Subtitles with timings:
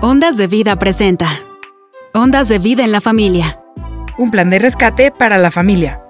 [0.00, 1.28] Ondas de Vida presenta.
[2.14, 3.60] Ondas de Vida en la Familia.
[4.16, 6.00] Un plan de rescate para la familia.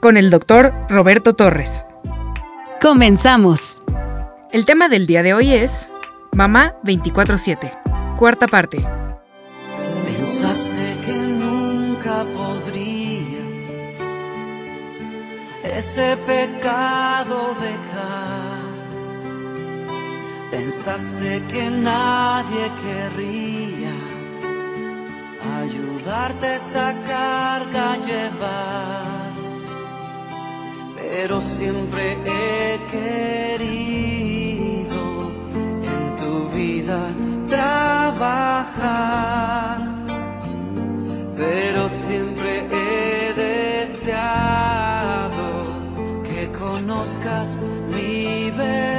[0.00, 1.84] Con el doctor Roberto Torres.
[2.80, 3.82] Comenzamos.
[4.52, 5.90] El tema del día de hoy es
[6.32, 7.78] Mamá 24/7.
[8.16, 8.78] Cuarta parte.
[10.06, 13.26] Pensaste que nunca podrías
[15.62, 17.95] ese pecado dejar.
[20.56, 23.96] Pensaste que nadie querría
[25.60, 29.32] ayudarte esa carga a llevar.
[30.96, 33.76] Pero siempre he querido
[35.92, 37.00] en tu vida
[37.50, 38.56] trabajar.
[41.36, 44.66] Pero siempre he deseado
[46.24, 47.60] que conozcas
[47.94, 48.95] mi verdad.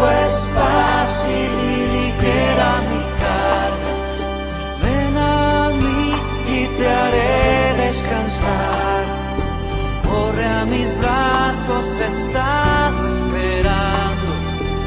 [0.00, 3.94] Yugo es fácil y ligera mi carga.
[4.82, 6.12] Ven a mí
[6.48, 9.04] y te haré descansar.
[10.08, 12.06] Corre a mis brazos, he
[13.16, 14.32] esperando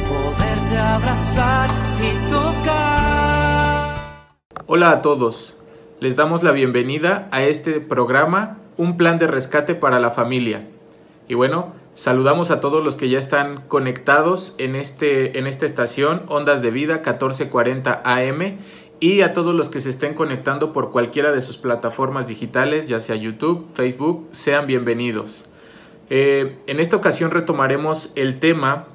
[0.09, 1.69] poderte abrazar
[2.01, 3.95] y tocar.
[4.65, 5.59] Hola a todos,
[5.99, 10.67] les damos la bienvenida a este programa Un plan de rescate para la familia.
[11.27, 16.23] Y bueno, saludamos a todos los que ya están conectados en, este, en esta estación
[16.27, 18.57] Ondas de Vida 1440 AM
[18.99, 22.99] y a todos los que se estén conectando por cualquiera de sus plataformas digitales, ya
[22.99, 25.49] sea YouTube, Facebook, sean bienvenidos.
[26.09, 28.87] Eh, en esta ocasión retomaremos el tema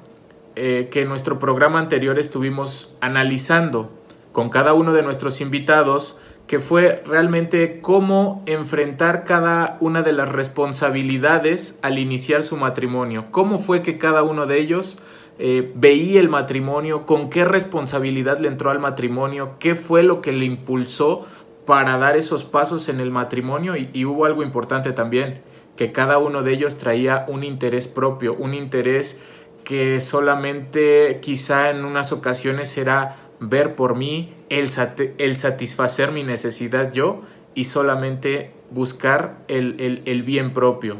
[0.55, 3.91] eh, que en nuestro programa anterior estuvimos analizando
[4.31, 6.17] con cada uno de nuestros invitados,
[6.49, 13.59] que fue realmente cómo enfrentar cada una de las responsabilidades al iniciar su matrimonio, cómo
[13.59, 14.97] fue que cada uno de ellos
[15.37, 20.31] eh, veía el matrimonio, con qué responsabilidad le entró al matrimonio, qué fue lo que
[20.31, 21.27] le impulsó
[21.67, 25.43] para dar esos pasos en el matrimonio y, y hubo algo importante también,
[25.75, 29.21] que cada uno de ellos traía un interés propio, un interés
[29.63, 34.67] que solamente quizá en unas ocasiones era ver por mí, el,
[35.17, 37.21] el satisfacer mi necesidad yo
[37.55, 40.97] y solamente buscar el, el- el bien propio.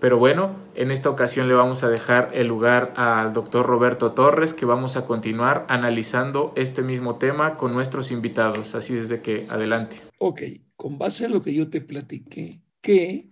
[0.00, 4.52] Pero bueno, en esta ocasión le vamos a dejar el lugar al doctor Roberto Torres,
[4.52, 8.74] que vamos a continuar analizando este mismo tema con nuestros invitados.
[8.74, 9.98] Así es de que adelante.
[10.18, 10.42] Ok,
[10.74, 13.30] con base en lo que yo te platiqué, ¿qué,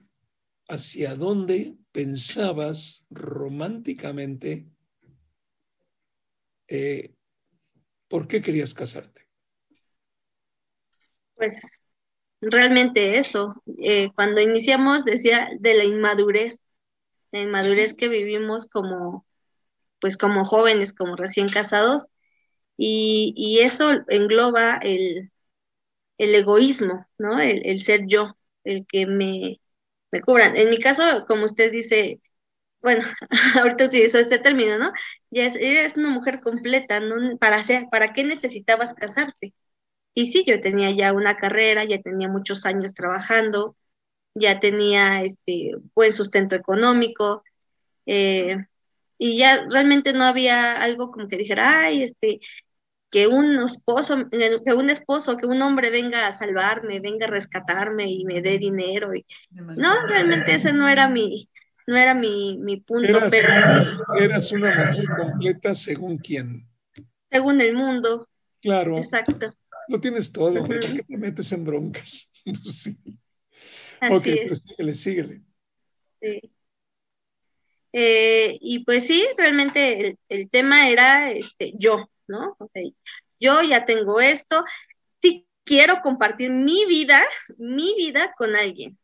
[0.69, 4.69] hacia dónde pensabas románticamente,
[6.69, 7.15] eh,
[8.11, 9.23] por qué querías casarte?
[11.35, 11.83] Pues
[12.41, 13.63] realmente eso.
[13.83, 16.67] Eh, cuando iniciamos decía de la inmadurez,
[17.33, 19.27] la inmadurez que vivimos como,
[20.01, 22.09] pues como jóvenes, como recién casados,
[22.79, 25.33] y, y eso engloba el,
[26.19, 27.41] el egoísmo, ¿no?
[27.41, 29.61] El, el ser yo, el que me,
[30.13, 30.57] me cubran.
[30.57, 32.21] En mi caso, como usted dice,
[32.83, 33.05] bueno,
[33.61, 34.93] ahorita utilizó este término, ¿no?
[35.31, 37.37] Ya es, eres una mujer completa, ¿no?
[37.39, 39.55] ¿Para hacer, para qué necesitabas casarte?
[40.15, 43.77] Y sí, yo tenía ya una carrera, ya tenía muchos años trabajando,
[44.35, 47.45] ya tenía este buen sustento económico,
[48.07, 48.57] eh,
[49.19, 52.41] y ya realmente no había algo como que dijera, ay, este,
[53.11, 58.11] que un esposo, que un esposo, que un hombre venga a salvarme, venga a rescatarme
[58.11, 59.15] y me dé dinero.
[59.15, 59.27] Y...
[59.51, 61.49] No, realmente ese no era mi,
[61.87, 66.67] no era mi, mi punto, Eras, pero sí, eras una mujer completa según quién.
[67.31, 68.29] según el mundo,
[68.63, 69.53] Claro, exacto.
[69.89, 70.67] lo tienes todo.
[70.67, 72.31] ¿para qué te metes en broncas?
[72.45, 72.97] Pues sí.
[74.01, 74.41] Así ok, es.
[74.45, 75.43] pero síguele, síguele.
[76.23, 76.41] Sí.
[77.93, 82.57] Eh, y pues sí, realmente el, el tema era este, yo, ¿no?
[82.59, 82.83] O sea,
[83.41, 84.65] yo ya tengo esto,
[85.21, 87.23] sí quiero compartir mi vida,
[87.59, 88.99] mi vida con alguien,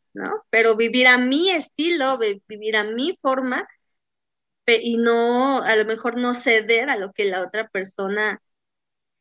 [0.49, 3.67] Pero vivir a mi estilo, vi- vivir a mi forma
[4.67, 8.41] y no, a lo mejor no ceder a lo que la otra persona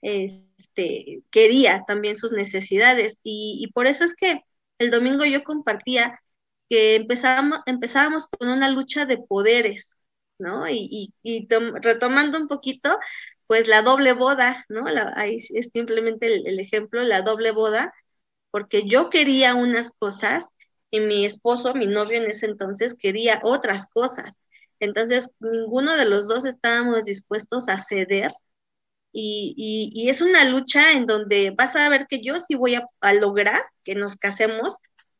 [0.02, 3.20] este, quería, también sus necesidades.
[3.24, 4.42] Y, por eso es que
[4.78, 6.20] el domingo yo compartía
[6.70, 9.96] que empezábamos, empezábamos con una lucha de poderes,
[10.38, 10.68] ¿no?
[10.68, 12.98] Y, y, y tom- retomando un poquito,
[13.46, 14.86] pues la doble boda, ¿no?
[15.16, 17.94] Ahí es simplemente el ejemplo, la doble boda,
[18.50, 20.50] porque yo quería unas cosas
[21.00, 24.38] mi esposo, mi novio en ese entonces, quería otras cosas.
[24.80, 28.32] Entonces, ninguno de los dos estábamos dispuestos a ceder
[29.12, 32.74] y, y, y es una lucha en donde vas a ver que yo sí voy
[32.76, 34.76] a, a lograr que nos casemos,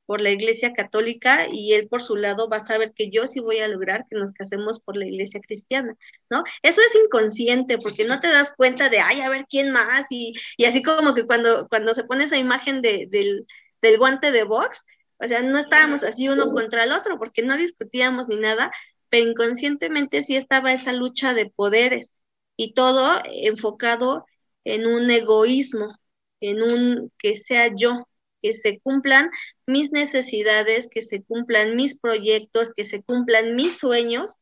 [0.07, 3.41] por la Iglesia Católica y él por su lado va a saber que yo sí
[3.41, 5.95] voy a lograr que nos casemos por la Iglesia Cristiana,
[6.31, 6.45] ¿no?
[6.63, 10.35] Eso es inconsciente porque no te das cuenta de, ay, a ver quién más y,
[10.57, 13.47] y así como que cuando, cuando se pone esa imagen de, del,
[13.83, 14.85] del guante de box,
[15.19, 18.73] o sea, no estábamos así uno contra el otro porque no discutíamos ni nada,
[19.09, 22.17] pero inconscientemente sí estaba esa lucha de poderes
[22.57, 24.27] y todo enfocado
[24.65, 25.97] en un egoísmo,
[26.41, 28.09] en un que sea yo,
[28.43, 29.31] que se cumplan
[29.67, 34.41] mis necesidades, que se cumplan mis proyectos, que se cumplan mis sueños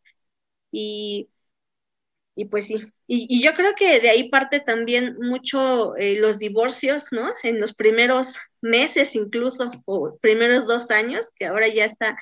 [0.70, 1.28] y,
[2.34, 2.92] y pues sí.
[3.06, 7.32] Y, yo creo que de ahí parte también mucho eh, los divorcios, ¿no?
[7.42, 12.16] En los primeros meses incluso, o primeros dos años, que ahora ya está,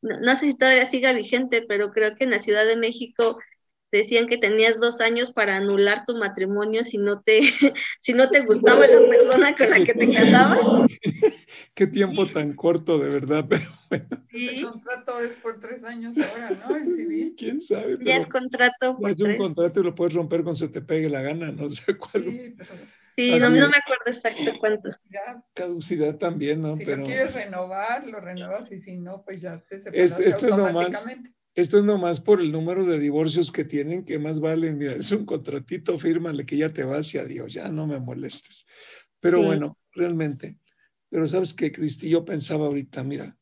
[0.00, 3.38] no, no sé si todavía siga vigente, pero creo que en la Ciudad de México
[3.90, 7.40] decían que tenías dos años para anular tu matrimonio si no te,
[8.00, 10.60] si no te gustaba la persona con la que te casabas.
[11.74, 14.06] Qué tiempo tan corto, de verdad, pero bueno.
[14.30, 16.76] El contrato es por tres años ahora, ¿no?
[16.76, 17.34] El civil.
[17.36, 17.98] ¿Quién sabe?
[18.00, 21.08] ya es contrato por Es un contrato y lo puedes romper cuando se te pegue
[21.08, 22.24] la gana, no sé cuál.
[22.24, 22.54] Sí,
[23.18, 24.90] Sí, no, no, me acuerdo exacto cuánto.
[25.52, 26.76] Caducidad también, ¿no?
[26.76, 30.54] Si lo quieres renovar, lo renovas y si no, pues ya te separas es, esto
[30.54, 31.34] automáticamente.
[31.58, 35.10] Esto es nomás por el número de divorcios que tienen, que más valen, mira, es
[35.10, 38.64] un contratito, fírmale que ya te vas y adiós, ya no me molestes.
[39.18, 40.60] Pero bueno, realmente,
[41.08, 43.36] pero sabes que Cristi, yo pensaba ahorita, mira,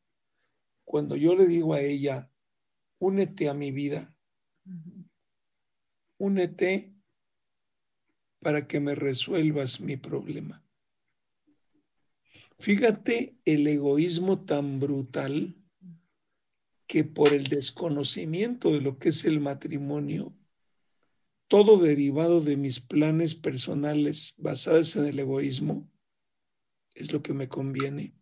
[0.87, 2.31] cuando yo le digo a ella,
[2.99, 4.17] únete a mi vida,
[6.17, 6.95] únete
[8.41, 10.65] para que me resuelvas mi problema.
[12.61, 15.55] Fíjate el egoísmo tan brutal
[16.87, 20.35] que por el desconocimiento de lo que es el matrimonio,
[21.49, 25.91] todo derivado de mis planes personales basados en el egoísmo,
[26.95, 28.15] es lo que me conviene,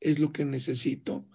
[0.00, 1.28] es lo que necesito,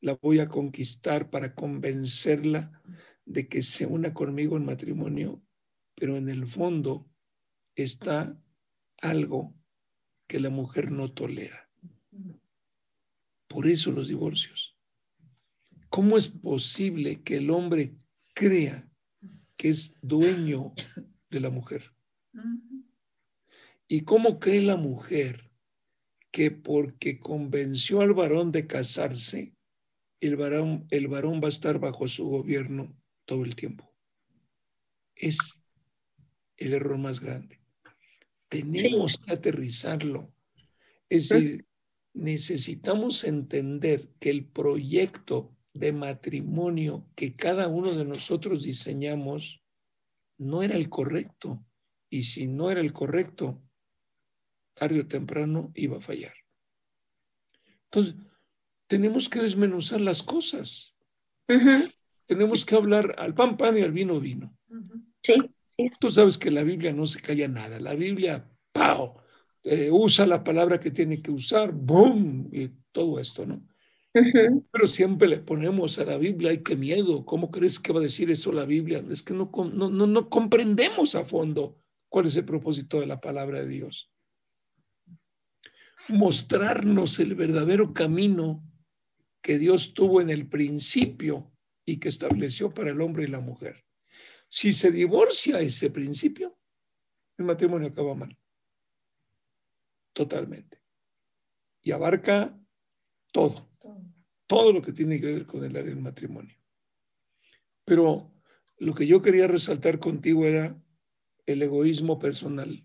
[0.00, 2.82] la voy a conquistar para convencerla
[3.24, 5.42] de que se una conmigo en matrimonio,
[5.94, 7.10] pero en el fondo
[7.74, 8.40] está
[9.02, 9.54] algo
[10.26, 11.68] que la mujer no tolera.
[13.48, 14.75] Por eso los divorcios.
[15.88, 17.94] ¿Cómo es posible que el hombre
[18.34, 18.88] crea
[19.56, 20.74] que es dueño
[21.30, 21.92] de la mujer?
[23.88, 25.50] ¿Y cómo cree la mujer
[26.30, 29.54] que porque convenció al varón de casarse,
[30.20, 32.94] el varón, el varón va a estar bajo su gobierno
[33.24, 33.94] todo el tiempo?
[35.14, 35.38] Es
[36.56, 37.60] el error más grande.
[38.48, 40.32] Tenemos que aterrizarlo.
[41.08, 41.66] Es decir,
[42.12, 49.62] necesitamos entender que el proyecto de matrimonio que cada uno de nosotros diseñamos
[50.38, 51.64] no era el correcto.
[52.10, 53.62] Y si no era el correcto,
[54.74, 56.34] tarde o temprano iba a fallar.
[57.84, 58.14] Entonces,
[58.86, 60.94] tenemos que desmenuzar las cosas.
[62.26, 64.56] Tenemos que hablar al pan, pan y al vino, vino.
[65.22, 65.34] Sí,
[66.00, 67.78] Tú sabes que la Biblia no se calla nada.
[67.78, 69.20] La Biblia, ¡pau!
[69.62, 72.48] Eh, usa la palabra que tiene que usar, ¡boom!
[72.52, 73.66] Y todo esto, ¿no?
[74.70, 78.02] Pero siempre le ponemos a la Biblia, ay, qué miedo, ¿cómo crees que va a
[78.02, 79.04] decir eso la Biblia?
[79.10, 81.78] Es que no, no, no, comprendemos a fondo
[82.08, 84.10] cuál es el propósito de la palabra de Dios.
[86.08, 88.64] Mostrarnos el verdadero camino
[89.42, 91.52] que Dios tuvo en el principio
[91.84, 93.84] y que estableció para el hombre y la mujer.
[94.48, 96.58] Si se divorcia ese principio,
[97.38, 98.36] el matrimonio acaba mal.
[100.12, 100.80] Totalmente.
[101.82, 102.58] Y abarca
[103.32, 103.65] todo
[104.46, 106.56] todo lo que tiene que ver con el área del matrimonio.
[107.84, 108.32] Pero
[108.78, 110.80] lo que yo quería resaltar contigo era
[111.46, 112.84] el egoísmo personal,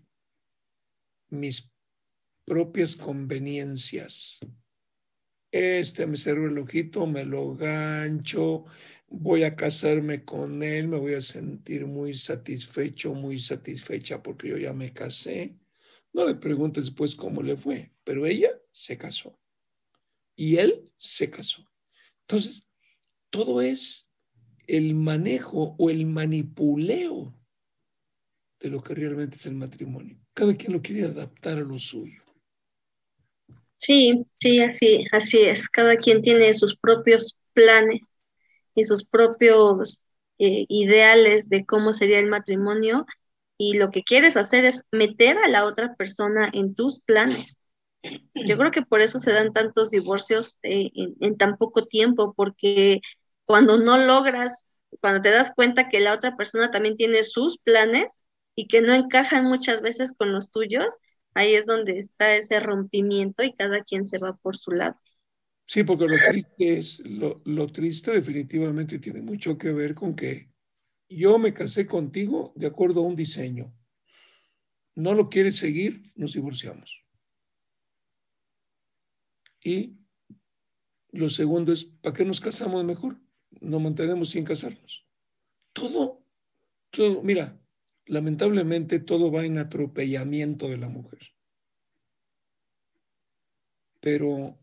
[1.28, 1.70] mis
[2.44, 4.40] propias conveniencias.
[5.50, 8.64] Este me sirve el ojito, me lo gancho,
[9.08, 14.56] voy a casarme con él, me voy a sentir muy satisfecho, muy satisfecha porque yo
[14.56, 15.58] ya me casé.
[16.14, 19.41] No le preguntes después cómo le fue, pero ella se casó
[20.34, 21.64] y él se casó.
[22.22, 22.66] Entonces,
[23.30, 24.08] todo es
[24.66, 27.34] el manejo o el manipuleo
[28.60, 30.16] de lo que realmente es el matrimonio.
[30.34, 32.22] Cada quien lo quiere adaptar a lo suyo.
[33.76, 35.68] Sí, sí, así, así es.
[35.68, 38.12] Cada quien tiene sus propios planes
[38.74, 40.00] y sus propios
[40.38, 43.06] eh, ideales de cómo sería el matrimonio
[43.58, 47.58] y lo que quieres hacer es meter a la otra persona en tus planes.
[48.34, 50.90] Yo creo que por eso se dan tantos divorcios eh,
[51.20, 53.00] en, tan poco tiempo, porque
[53.44, 54.68] cuando no logras,
[55.00, 58.20] cuando te das cuenta que la otra persona también tiene sus planes
[58.56, 60.86] y que no encajan muchas veces con los tuyos,
[61.34, 64.96] ahí es donde está ese rompimiento y cada quien se va por su lado.
[65.66, 70.50] Sí, porque lo triste es, lo, lo triste definitivamente tiene mucho que ver con que
[71.08, 73.72] yo me casé contigo de acuerdo a un diseño.
[74.94, 77.01] No lo quieres seguir, nos divorciamos.
[79.62, 79.96] Y
[81.10, 83.20] lo segundo es, ¿para qué nos casamos mejor?
[83.60, 85.06] Nos mantenemos sin casarnos.
[85.72, 86.24] Todo,
[86.90, 87.60] todo, mira,
[88.06, 91.20] lamentablemente todo va en atropellamiento de la mujer.
[94.00, 94.58] Pero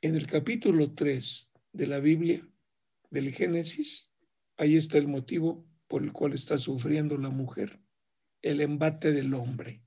[0.00, 2.46] en el capítulo 3 de la Biblia,
[3.10, 4.10] del Génesis,
[4.56, 7.80] ahí está el motivo por el cual está sufriendo la mujer,
[8.40, 9.82] el embate del hombre.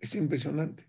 [0.00, 0.87] Es impresionante.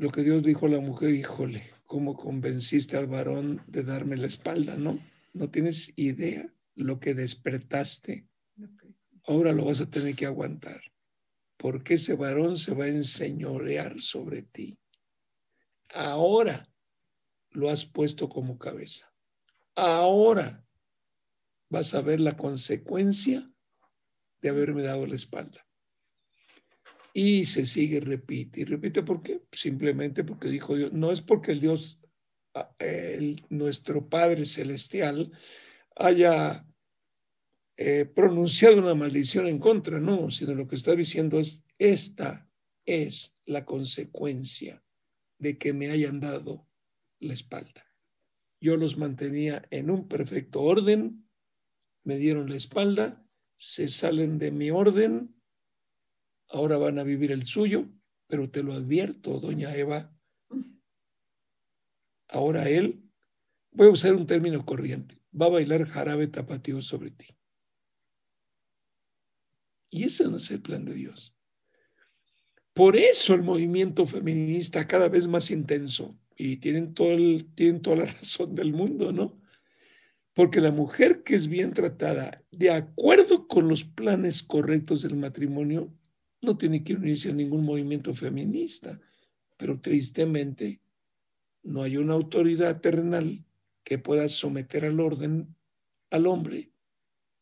[0.00, 4.28] Lo que Dios dijo a la mujer, híjole, ¿cómo convenciste al varón de darme la
[4.28, 4.74] espalda?
[4.76, 4.98] No,
[5.34, 8.26] no tienes idea lo que despertaste.
[9.24, 10.80] Ahora lo vas a tener que aguantar
[11.58, 14.78] porque ese varón se va a enseñorear sobre ti.
[15.92, 16.66] Ahora
[17.50, 19.12] lo has puesto como cabeza.
[19.74, 20.64] Ahora
[21.68, 23.52] vas a ver la consecuencia
[24.40, 25.66] de haberme dado la espalda.
[27.12, 29.02] Y se sigue, repite y repite.
[29.02, 29.42] ¿Por qué?
[29.52, 30.92] Simplemente porque dijo Dios.
[30.92, 32.00] No es porque el Dios,
[32.54, 32.70] ah,
[33.48, 35.32] nuestro Padre Celestial,
[35.96, 36.64] haya
[37.76, 42.46] eh, pronunciado una maldición en contra, no, sino lo que está diciendo es, esta
[42.84, 44.84] es la consecuencia
[45.38, 46.68] de que me hayan dado
[47.20, 47.86] la espalda.
[48.60, 51.26] Yo los mantenía en un perfecto orden,
[52.04, 53.24] me dieron la espalda,
[53.56, 55.39] se salen de mi orden,
[56.50, 57.88] ahora van a vivir el suyo,
[58.26, 60.12] pero te lo advierto, doña Eva,
[62.28, 63.02] ahora él,
[63.72, 67.26] voy a usar un término corriente, va a bailar jarabe tapatío sobre ti.
[69.90, 71.36] Y ese no es el plan de Dios.
[72.72, 77.96] Por eso el movimiento feminista cada vez más intenso, y tienen, todo el, tienen toda
[77.96, 79.40] la razón del mundo, ¿no?
[80.32, 85.92] Porque la mujer que es bien tratada, de acuerdo con los planes correctos del matrimonio,
[86.42, 89.00] no tiene que unirse a ningún movimiento feminista,
[89.56, 90.80] pero tristemente
[91.62, 93.44] no hay una autoridad terrenal
[93.84, 95.54] que pueda someter al orden
[96.10, 96.72] al hombre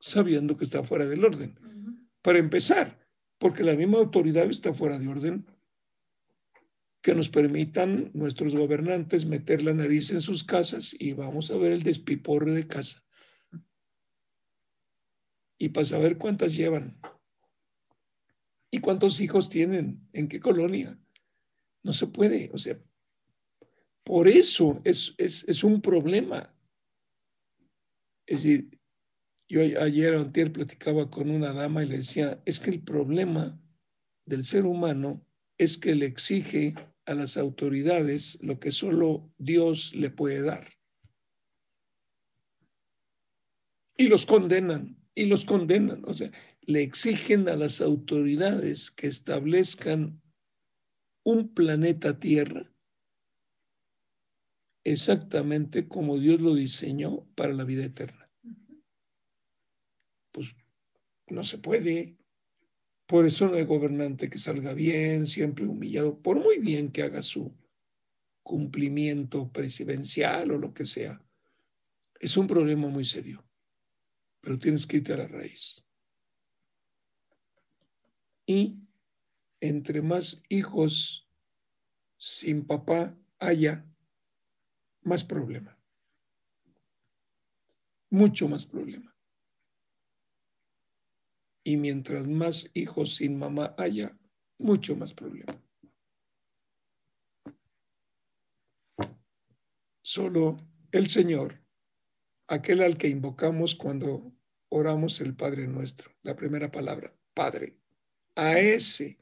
[0.01, 1.59] sabiendo que está fuera del orden
[2.23, 2.99] para empezar,
[3.39, 5.47] porque la misma autoridad está fuera de orden.
[7.01, 11.73] Que nos permitan nuestros gobernantes meter la nariz en sus casas y vamos a ver
[11.73, 13.05] el despiporre de casa.
[15.57, 17.01] Y para saber cuántas llevan
[18.71, 20.99] y cuántos hijos tienen, en qué colonia.
[21.83, 22.79] No se puede, o sea,
[24.05, 26.55] por eso es, es, es un problema.
[28.27, 28.79] Es decir,
[29.49, 33.61] yo ayer o antier platicaba con una dama y le decía, es que el problema
[34.27, 36.75] del ser humano es que le exige
[37.07, 40.69] a las autoridades lo que solo Dios le puede dar.
[43.97, 46.05] Y los condenan, y los condenan.
[46.07, 46.31] O sea,
[46.69, 50.21] le exigen a las autoridades que establezcan
[51.25, 52.71] un planeta Tierra
[54.85, 58.31] exactamente como Dios lo diseñó para la vida eterna.
[61.29, 62.19] No se puede.
[63.07, 67.23] Por eso no hay gobernante que salga bien, siempre humillado, por muy bien que haga
[67.23, 67.51] su
[68.43, 71.23] cumplimiento presidencial o lo que sea.
[72.21, 73.43] Es un problema muy serio,
[74.43, 75.88] pero tienes que irte a la raíz.
[78.49, 78.81] Y
[79.61, 81.29] entre más hijos
[82.17, 83.85] sin papá haya,
[85.03, 85.79] más problema.
[88.09, 89.15] Mucho más problema.
[91.63, 94.19] Y mientras más hijos sin mamá haya,
[94.57, 95.63] mucho más problema.
[100.01, 100.57] Solo
[100.91, 101.63] el Señor,
[102.47, 104.33] aquel al que invocamos cuando
[104.71, 107.77] oramos el Padre nuestro, la primera palabra, Padre,
[108.39, 109.19] a ese,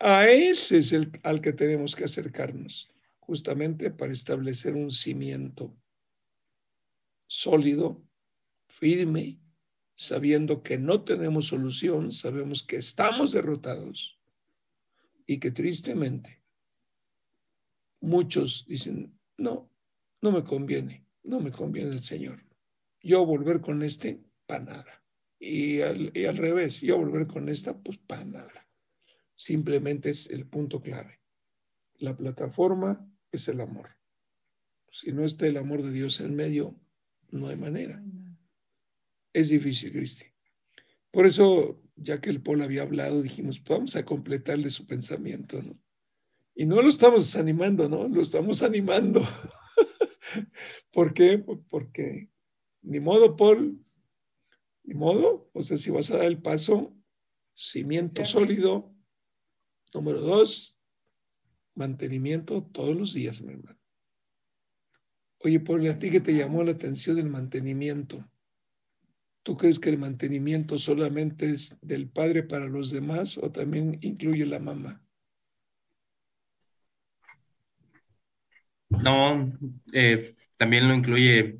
[0.00, 5.76] a ese es el al que tenemos que acercarnos, justamente para establecer un cimiento
[7.26, 8.02] sólido,
[8.66, 9.40] firme,
[9.94, 14.18] sabiendo que no tenemos solución, sabemos que estamos derrotados
[15.26, 16.42] y que tristemente
[18.00, 19.70] muchos dicen, no,
[20.22, 22.42] no me conviene, no me conviene el Señor.
[23.02, 25.03] Yo volver con este, para nada.
[25.46, 28.68] Y al, y al revés, yo volver con esta, pues para nada.
[29.36, 31.20] Simplemente es el punto clave.
[31.96, 33.96] La plataforma es el amor.
[34.90, 36.80] Si no está el amor de Dios en medio,
[37.30, 38.02] no hay manera
[39.34, 40.24] es difícil, Cristi.
[41.10, 45.60] Por eso, ya que el Paul había hablado, dijimos, pues vamos a completarle su pensamiento,
[45.60, 45.78] ¿no?
[46.54, 48.08] Y no lo estamos desanimando, ¿no?
[48.08, 49.22] Lo estamos animando.
[50.92, 51.38] ¿Por qué?
[51.68, 52.30] Porque
[52.82, 53.83] ni modo, Paul,
[54.84, 55.50] ni modo.
[55.52, 56.96] O sea, si vas a dar el paso,
[57.54, 58.94] cimiento sólido.
[59.92, 60.78] Número dos,
[61.74, 63.78] mantenimiento todos los días, mi hermano.
[65.38, 68.28] Oye, Paul, ¿a ti que te llamó la atención el mantenimiento?
[69.42, 74.46] ¿Tú crees que el mantenimiento solamente es del padre para los demás o también incluye
[74.46, 75.04] la mamá?
[78.88, 79.52] No,
[79.92, 81.58] eh, también lo incluye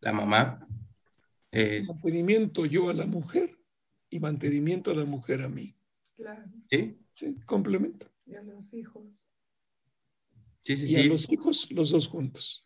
[0.00, 0.65] la mamá.
[1.58, 3.56] Eh, mantenimiento yo a la mujer
[4.10, 5.74] y mantenimiento a la mujer a mí.
[6.14, 6.44] Claro.
[6.70, 8.06] sí, Sí, complemento.
[8.26, 9.24] Y a los hijos.
[10.60, 11.08] sí, sí, Y a sí.
[11.08, 12.62] los hijos, los dos juntos.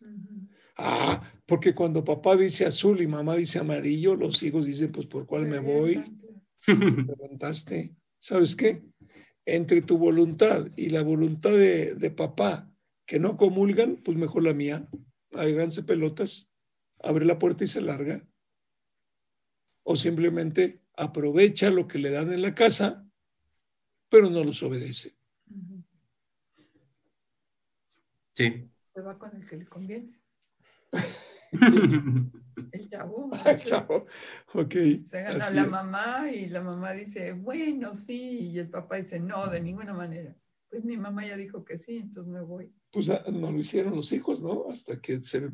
[0.76, 5.26] Ah, porque cuando papá dice azul y mamá dice amarillo, los hijos dicen, pues, ¿por
[5.26, 6.02] cuál me voy?
[6.64, 7.94] Preguntaste.
[8.18, 8.82] ¿Sabes qué?
[9.46, 12.70] Entre tu voluntad y la voluntad de, de papá
[13.06, 14.88] que no comulgan, pues mejor la mía.
[15.32, 16.48] Háganse pelotas,
[17.02, 18.26] abre la puerta y se larga.
[19.82, 23.06] O simplemente aprovecha lo que le dan en la casa,
[24.08, 25.14] pero no los obedece.
[28.32, 28.70] Sí.
[28.82, 30.20] Se va con el que le conviene.
[32.72, 33.30] El chavo.
[33.32, 34.06] Ah, chao.
[34.54, 34.74] Ok.
[35.04, 35.68] Se gana así la es.
[35.68, 40.36] mamá y la mamá dice, bueno, sí, y el papá dice, no, de ninguna manera.
[40.68, 42.72] Pues mi mamá ya dijo que sí, entonces me voy.
[42.92, 44.70] Pues ah, no lo hicieron los hijos, ¿no?
[44.70, 45.50] Hasta que se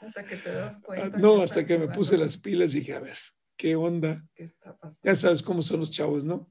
[0.00, 1.18] Hasta que te das Ah, cuenta.
[1.18, 3.16] no, que hasta que me puse las pilas y dije, a ver,
[3.56, 4.24] ¿qué onda?
[4.34, 5.00] ¿Qué está pasando?
[5.04, 6.50] Ya sabes cómo son los chavos, ¿no?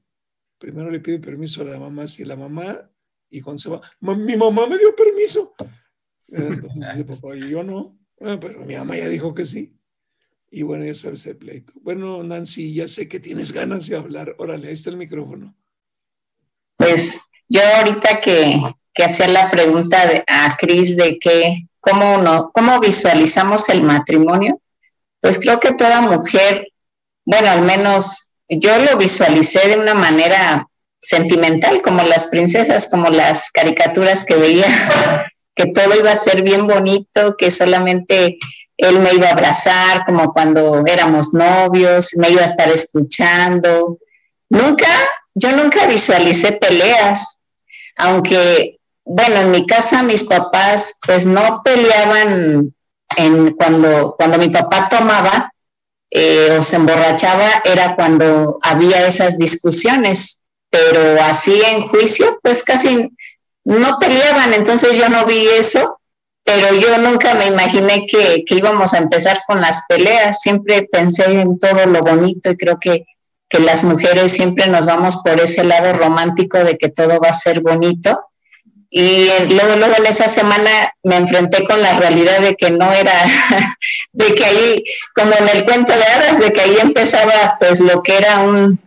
[0.58, 2.90] Primero le pide permiso a la mamá, si la mamá,
[3.30, 5.54] y cuando se va, "Ma- mi mamá me dio permiso.
[6.28, 9.76] Entonces dice papá, y yo no, "Ah, pero mi mamá ya dijo que sí.
[10.50, 11.72] Y bueno, ya sabes el pleito.
[11.76, 14.34] Bueno, Nancy, ya sé que tienes ganas de hablar.
[14.38, 15.56] Órale, ahí está el micrófono.
[16.76, 17.18] Pues
[17.48, 18.60] yo ahorita que,
[18.94, 24.60] que hacía la pregunta a Cris de que cómo, no, cómo visualizamos el matrimonio,
[25.20, 26.68] pues creo que toda mujer,
[27.24, 30.68] bueno, al menos yo lo visualicé de una manera
[31.00, 34.66] sentimental, como las princesas, como las caricaturas que veía,
[35.54, 38.38] que todo iba a ser bien bonito, que solamente
[38.76, 43.98] él me iba a abrazar, como cuando éramos novios, me iba a estar escuchando.
[44.48, 44.88] Nunca,
[45.34, 47.40] yo nunca visualicé peleas,
[47.96, 52.74] aunque, bueno, en mi casa mis papás pues no peleaban
[53.16, 55.52] en cuando, cuando mi papá tomaba
[56.10, 63.10] eh, o se emborrachaba, era cuando había esas discusiones, pero así en juicio pues casi
[63.64, 65.98] no peleaban, entonces yo no vi eso,
[66.44, 71.24] pero yo nunca me imaginé que, que íbamos a empezar con las peleas, siempre pensé
[71.24, 73.04] en todo lo bonito y creo que
[73.52, 77.32] que las mujeres siempre nos vamos por ese lado romántico de que todo va a
[77.34, 78.18] ser bonito.
[78.94, 82.92] Y eh, luego, luego en esa semana me enfrenté con la realidad de que no
[82.92, 83.24] era,
[84.12, 88.02] de que ahí, como en el cuento de hadas, de que ahí empezaba pues lo
[88.02, 88.78] que era un,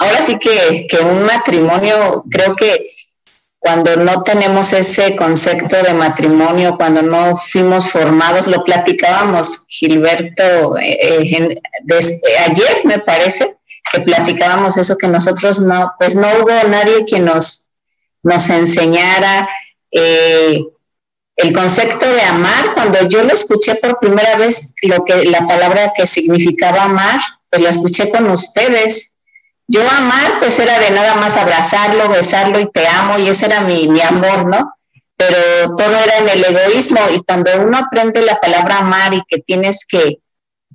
[0.00, 2.90] ahora sí que, que un matrimonio, creo que
[3.60, 10.98] cuando no tenemos ese concepto de matrimonio, cuando no fuimos formados, lo platicábamos, Gilberto, eh,
[11.00, 11.54] eh,
[11.84, 13.54] des- ayer me parece,
[13.92, 17.71] que platicábamos eso, que nosotros no, pues no hubo nadie que nos,
[18.22, 19.48] nos enseñara
[19.90, 20.62] eh,
[21.36, 22.74] el concepto de amar.
[22.74, 27.62] Cuando yo lo escuché por primera vez, lo que, la palabra que significaba amar, pues
[27.62, 29.16] la escuché con ustedes.
[29.66, 33.60] Yo amar, pues era de nada más abrazarlo, besarlo y te amo, y ese era
[33.60, 34.74] mi, mi amor, ¿no?
[35.16, 39.38] Pero todo era en el egoísmo, y cuando uno aprende la palabra amar y que
[39.38, 40.18] tienes que,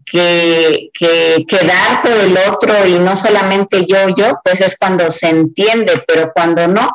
[0.05, 5.09] que, que, que dar por el otro y no solamente yo, yo, pues es cuando
[5.11, 6.89] se entiende, pero cuando no,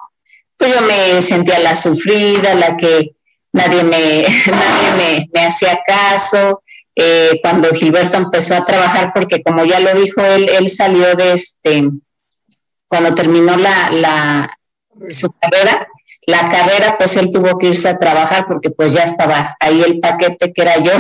[0.56, 3.12] pues yo me sentía la sufrida, la que
[3.52, 6.62] nadie me, nadie me, me hacía caso.
[6.94, 11.32] Eh, cuando Gilberto empezó a trabajar, porque como ya lo dijo él, él salió de
[11.32, 11.88] este,
[12.86, 14.58] cuando terminó la, la,
[15.10, 15.88] su carrera,
[16.26, 20.00] la carrera, pues él tuvo que irse a trabajar porque pues ya estaba ahí el
[20.00, 20.92] paquete que era yo.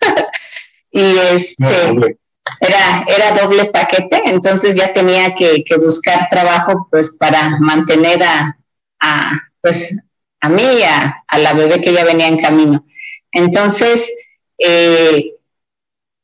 [0.90, 2.18] y este,
[2.60, 8.57] era, era doble paquete, entonces ya tenía que, que buscar trabajo pues para mantener a,
[9.00, 9.96] a, pues,
[10.40, 12.84] a mí y a, la bebé que ya venía en camino.
[13.32, 14.10] Entonces,
[14.58, 15.34] eh,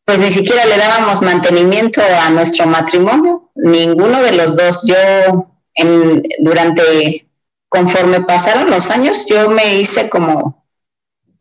[0.04, 4.82] pues ni siquiera le dábamos mantenimiento a nuestro matrimonio, ninguno de los dos.
[4.86, 7.26] Yo, en, durante,
[7.68, 10.64] conforme pasaron los años, yo me hice como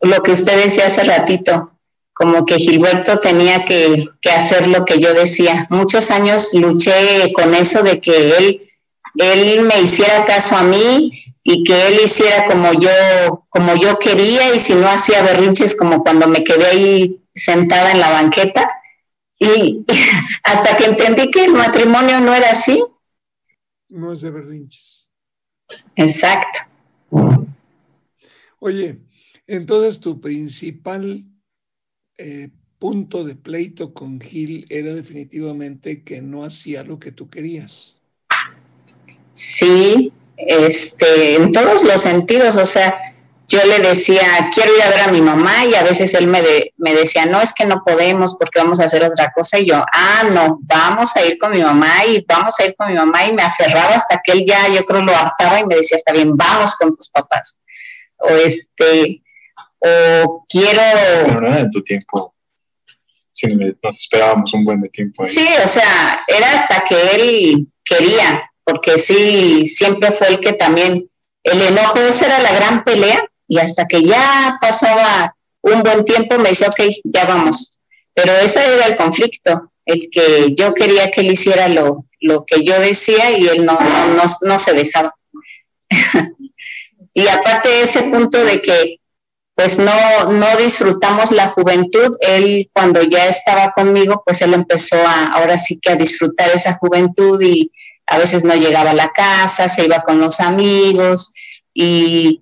[0.01, 1.71] lo que usted decía hace ratito,
[2.13, 5.67] como que Gilberto tenía que, que, hacer lo que yo decía.
[5.69, 8.72] Muchos años luché con eso de que él
[9.15, 11.11] él me hiciera caso a mí
[11.43, 16.03] y que él hiciera como yo, como yo quería y si no hacía berrinches como
[16.03, 18.69] cuando me quedé ahí sentada en la banqueta.
[19.37, 19.85] Y
[20.43, 22.83] hasta que entendí que el matrimonio no era así.
[23.89, 25.09] No es de berrinches.
[25.95, 26.59] Exacto.
[28.59, 28.99] Oye,
[29.45, 31.25] entonces tu principal
[32.17, 32.49] eh,
[32.79, 38.02] punto de pleito con Gil era definitivamente que no hacía lo que tú querías.
[39.33, 42.99] Sí, este, en todos los sentidos, o sea,
[43.47, 46.41] yo le decía, quiero ir a ver a mi mamá y a veces él me,
[46.77, 49.83] me decía, no, es que no podemos porque vamos a hacer otra cosa y yo,
[49.91, 53.25] ah, no, vamos a ir con mi mamá y vamos a ir con mi mamá
[53.27, 56.13] y me aferraba hasta que él ya, yo creo, lo hartaba y me decía, está
[56.13, 57.59] bien, vamos con tus papás.
[58.17, 59.21] O este,
[59.79, 60.81] o quiero...
[61.25, 62.33] Pero no era en tu tiempo.
[63.31, 65.29] Sí, nos esperábamos un buen de tiempo ahí.
[65.29, 71.09] Sí, o sea, era hasta que él quería, porque sí, siempre fue el que también,
[71.43, 76.37] el enojo, esa era la gran pelea, y hasta que ya pasaba un buen tiempo
[76.37, 77.79] me decía, ok, ya vamos.
[78.13, 82.63] Pero ese era el conflicto, el que yo quería que él hiciera lo, lo que
[82.63, 85.15] yo decía y él no, no, no, se dejaba.
[87.13, 88.97] y aparte ese punto de que
[89.55, 92.17] pues no, no disfrutamos la juventud.
[92.21, 96.73] Él cuando ya estaba conmigo, pues él empezó a, ahora sí que a disfrutar esa
[96.75, 97.71] juventud y
[98.07, 101.33] a veces no llegaba a la casa, se iba con los amigos
[101.73, 102.39] y,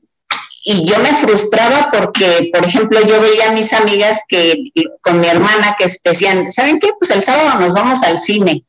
[0.63, 4.54] yo me frustraba porque, por ejemplo, yo veía a mis amigas que
[5.02, 6.91] con mi hermana que decían, ¿saben qué?
[7.00, 8.63] Pues el sábado nos vamos al cine.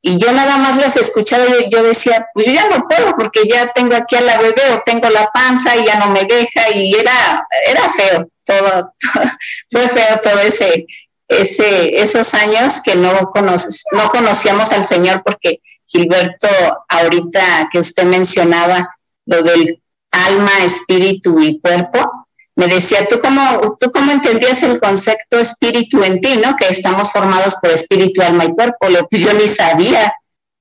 [0.00, 3.46] Y yo nada más las escuchaba y yo decía, pues yo ya no puedo porque
[3.46, 6.70] ya tengo aquí a la bebé o tengo la panza y ya no me deja
[6.74, 8.94] y era, era feo, todo,
[9.70, 10.86] fue feo todo ese,
[11.28, 16.48] ese, esos años que no, conoces, no conocíamos al Señor porque Gilberto,
[16.88, 23.90] ahorita que usted mencionaba lo del alma, espíritu y cuerpo, me decía, ¿tú cómo, ¿tú
[23.90, 26.54] cómo entendías el concepto espíritu en ti, no?
[26.56, 30.14] Que estamos formados por espíritu, alma y cuerpo, lo que yo ni sabía.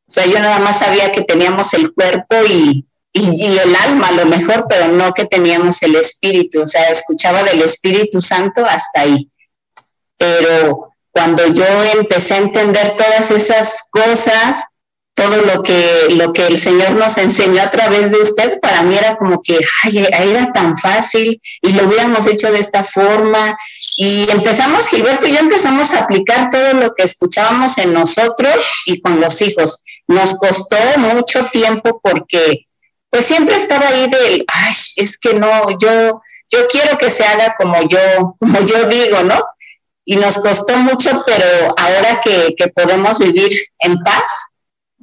[0.08, 4.08] O sea, yo nada más sabía que teníamos el cuerpo y, y, y el alma,
[4.08, 6.64] a lo mejor, pero no que teníamos el espíritu.
[6.64, 9.30] O sea, escuchaba del Espíritu Santo hasta ahí.
[10.18, 14.64] Pero cuando yo empecé a entender todas esas cosas,
[15.15, 18.97] todo lo que, lo que el Señor nos enseñó a través de usted, para mí
[18.97, 23.56] era como que, ay, era tan fácil y lo hubiéramos hecho de esta forma.
[23.95, 29.02] Y empezamos, Gilberto y yo empezamos a aplicar todo lo que escuchábamos en nosotros y
[29.02, 29.84] con los hijos.
[30.08, 32.65] Nos costó mucho tiempo porque,
[33.10, 37.56] pues siempre estaba ahí del, ay, es que no, yo, yo quiero que se haga
[37.58, 39.43] como yo, como yo digo, ¿no?
[40.06, 44.23] Y nos costó mucho, pero ahora que, que podemos vivir en paz,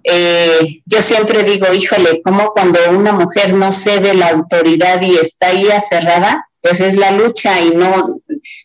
[0.04, 5.48] eh, yo siempre digo, híjole, como cuando una mujer no cede la autoridad y está
[5.48, 8.20] ahí aferrada, pues es la lucha y no,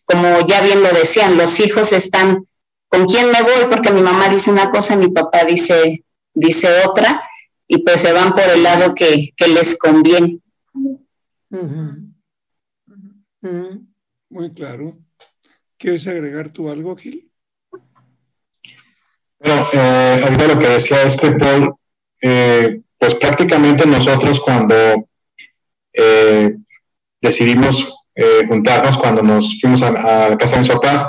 [0.06, 2.46] como ya bien lo decían, los hijos están,
[2.88, 3.70] ¿con quién me voy?
[3.70, 7.22] Porque mi mamá dice una cosa, mi papá dice, dice otra,
[7.68, 10.40] y pues se van por el lado que, les conviene.
[14.30, 14.98] Muy claro.
[15.78, 17.32] ¿Quieres agregar tú algo, Gil?
[19.40, 21.76] Bueno, eh, ahorita lo que decía este Paul,
[22.22, 24.76] eh, pues prácticamente nosotros cuando
[25.94, 26.56] eh,
[27.22, 31.08] decidimos eh, juntarnos, cuando nos fuimos a, la casa de mis papás,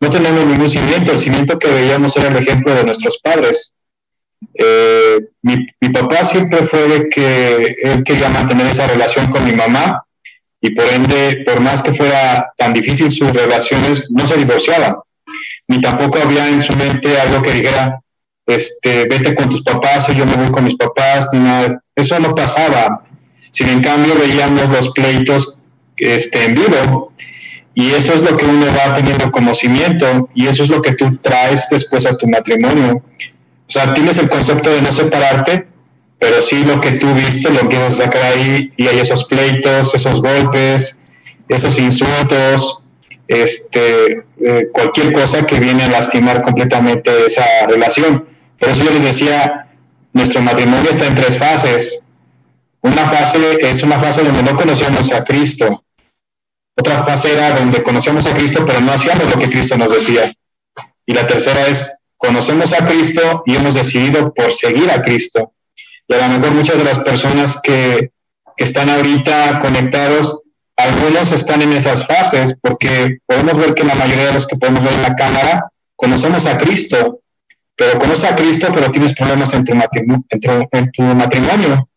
[0.00, 1.12] no tenemos ningún cimiento.
[1.12, 3.74] El cimiento que veíamos era el ejemplo de nuestros padres.
[5.42, 10.04] Mi, mi, papá siempre fue de que él quería mantener esa relación con mi mamá
[10.60, 14.96] y por ende, por más que fuera tan difícil sus relaciones, no se divorciaban
[15.68, 18.00] ni tampoco había en su mente algo que dijera,
[18.46, 21.80] este, vete con tus papás y yo me voy con mis papás, ni nada.
[21.94, 23.04] Eso no pasaba.
[23.50, 25.58] Sin en cambio veíamos los pleitos
[25.96, 27.12] este, en vivo
[27.74, 30.92] y eso es lo que uno va teniendo como cimiento y eso es lo que
[30.92, 32.96] tú traes después a tu matrimonio.
[32.96, 35.66] O sea, tienes el concepto de no separarte,
[36.18, 39.94] pero sí lo que tú viste lo empiezas a sacar ahí y hay esos pleitos,
[39.94, 40.98] esos golpes,
[41.48, 42.81] esos insultos,
[43.32, 48.28] este, eh, cualquier cosa que viene a lastimar completamente esa relación.
[48.58, 49.68] Por eso yo les decía,
[50.12, 52.02] nuestro matrimonio está en tres fases.
[52.82, 55.82] Una fase es una fase donde no conocíamos a Cristo.
[56.76, 60.32] Otra fase era donde conocíamos a Cristo, pero no hacíamos lo que Cristo nos decía.
[61.06, 65.52] Y la tercera es, conocemos a Cristo y hemos decidido por seguir a Cristo.
[66.06, 68.10] Y a lo mejor muchas de las personas que,
[68.56, 70.41] que están ahorita conectados
[70.76, 74.82] algunos están en esas fases porque podemos ver que la mayoría de los que podemos
[74.82, 77.20] ver en la cámara conocemos a Cristo,
[77.76, 79.74] pero conoces a Cristo, pero tienes problemas en tu,
[81.02, 81.88] matrimonio.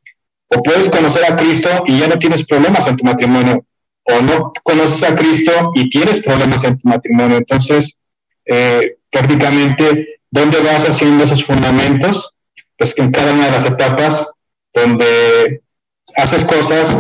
[0.48, 3.66] O puedes conocer a Cristo y ya no tienes problemas en tu matrimonio.
[4.04, 7.38] O no conoces a Cristo y tienes problemas en tu matrimonio.
[7.38, 8.00] Entonces,
[8.46, 12.32] eh, prácticamente, ¿dónde vas haciendo esos fundamentos?
[12.78, 14.30] Pues que en cada una de las etapas
[14.74, 15.62] donde
[16.16, 16.96] haces cosas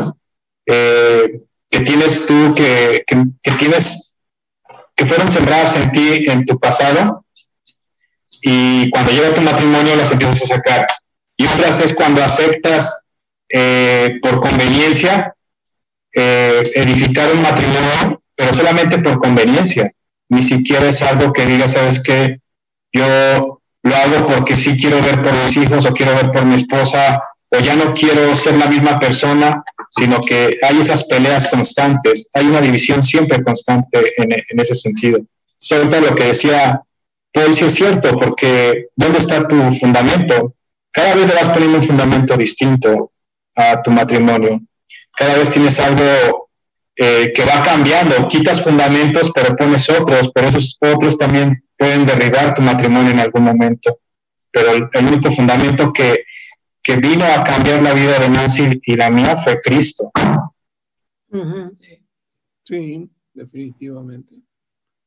[0.65, 1.41] eh,
[1.75, 4.17] que tienes tú, que, que, tienes,
[4.95, 7.25] que fueron sembradas en ti en tu pasado,
[8.41, 10.87] y cuando llega tu matrimonio las empiezas a sacar.
[11.35, 13.07] Y otras es cuando aceptas
[13.49, 15.35] eh, por conveniencia
[16.13, 19.91] eh, edificar un matrimonio, pero solamente por conveniencia.
[20.29, 22.39] Ni siquiera es algo que diga, sabes que
[22.93, 26.55] yo lo hago porque sí quiero ver por mis hijos o quiero ver por mi
[26.55, 27.21] esposa
[27.59, 32.61] ya no quiero ser la misma persona, sino que hay esas peleas constantes, hay una
[32.61, 35.19] división siempre constante en, ese sentido.
[35.59, 36.81] Sobre todo lo que decía
[37.31, 40.53] Paul, sí es cierto, porque ¿dónde está tu fundamento?
[40.91, 43.11] Cada vez le vas poniendo un fundamento distinto
[43.55, 44.61] a tu matrimonio.
[45.11, 46.49] Cada vez tienes algo
[46.95, 48.27] eh, que va cambiando.
[48.27, 53.43] Quitas fundamentos, pero pones otros, pero esos otros también pueden derribar tu matrimonio en algún
[53.43, 53.99] momento.
[54.51, 56.23] Pero el único fundamento que,
[56.85, 60.11] que vino a cambiar la vida de Nancy y la mía fue Cristo.
[62.63, 64.43] Sí, definitivamente.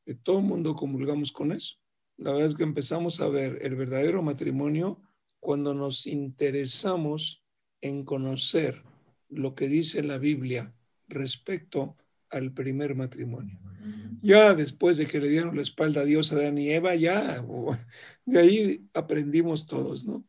[0.05, 1.77] Que todo el mundo comulgamos con eso.
[2.17, 5.01] La verdad es que empezamos a ver el verdadero matrimonio
[5.39, 7.45] cuando nos interesamos
[7.81, 8.83] en conocer
[9.29, 10.75] lo que dice la Biblia
[11.07, 11.95] respecto
[12.29, 13.57] al primer matrimonio.
[14.21, 17.41] Ya después de que le dieron la espalda a Dios a Adán y Eva, ya
[18.27, 20.25] de ahí aprendimos todos, ¿no?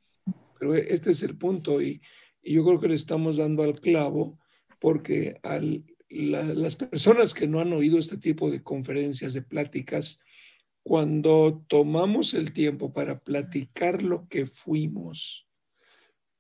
[0.60, 2.02] Pero este es el punto y,
[2.41, 4.39] yo creo que le estamos dando al clavo
[4.80, 10.22] porque al, las personas que no han oído este tipo de conferencias, de pláticas,
[10.84, 15.48] cuando tomamos el tiempo para platicar lo que fuimos,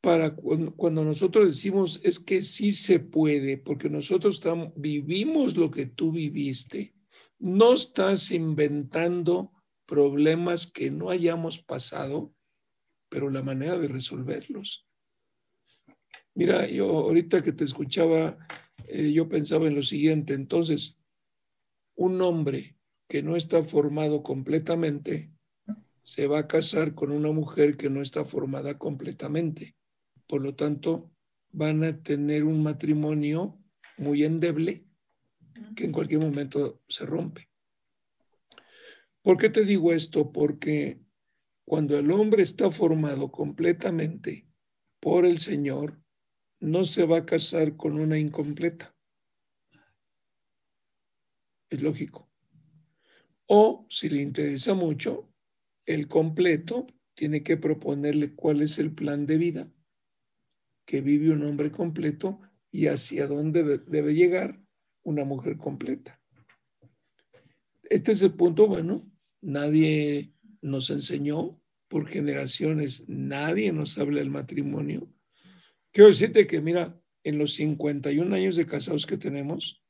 [0.01, 5.85] para cuando, nosotros decimos es que sí se puede, porque nosotros estamos, vivimos lo que
[5.85, 6.93] tú viviste,
[7.37, 9.51] no estás inventando
[9.85, 12.33] problemas que no hayamos pasado,
[13.09, 14.87] pero la manera de resolverlos.
[16.35, 18.37] Mira, yo ahorita que te escuchaba,
[18.87, 20.97] eh, yo pensaba en lo siguiente, entonces,
[21.95, 22.77] un hombre
[23.09, 25.31] que no está formado completamente
[26.01, 29.75] se va a casar con una mujer que no está formada completamente.
[30.27, 31.11] Por lo tanto,
[31.51, 33.59] van a tener un matrimonio
[33.97, 34.85] muy endeble
[35.75, 37.49] que en cualquier momento se rompe.
[39.21, 40.31] ¿Por qué te digo esto?
[40.31, 40.99] Porque
[41.69, 44.47] cuando el hombre está formado completamente
[44.99, 46.01] por el Señor,
[46.59, 48.95] no se va a casar con una incompleta.
[51.69, 52.27] Es lógico.
[53.45, 55.31] O si le interesa mucho,
[55.85, 59.71] el completo tiene que proponerle cuál es el plan de vida
[60.87, 62.39] que vive un hombre completo
[62.71, 64.59] y hacia dónde debe llegar
[65.03, 66.19] una mujer completa.
[67.83, 69.07] Este es el punto, bueno,
[69.39, 71.58] nadie nos enseñó
[71.89, 75.11] por generaciones, nadie nos habla del matrimonio.
[75.91, 79.83] Quiero decirte que, mira, en los 51 años de casados que tenemos,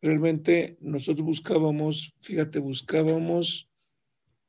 [0.00, 3.68] realmente nosotros buscábamos, fíjate, buscábamos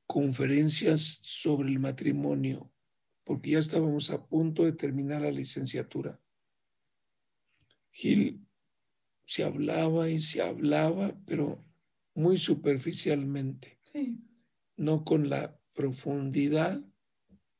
[0.05, 2.71] conferencias sobre el matrimonio,
[3.23, 6.21] porque ya estábamos a punto de terminar la licenciatura.
[7.91, 8.45] Gil
[9.25, 11.65] se hablaba y se hablaba, pero
[12.13, 13.79] muy superficialmente,
[14.77, 16.81] no con la profundidad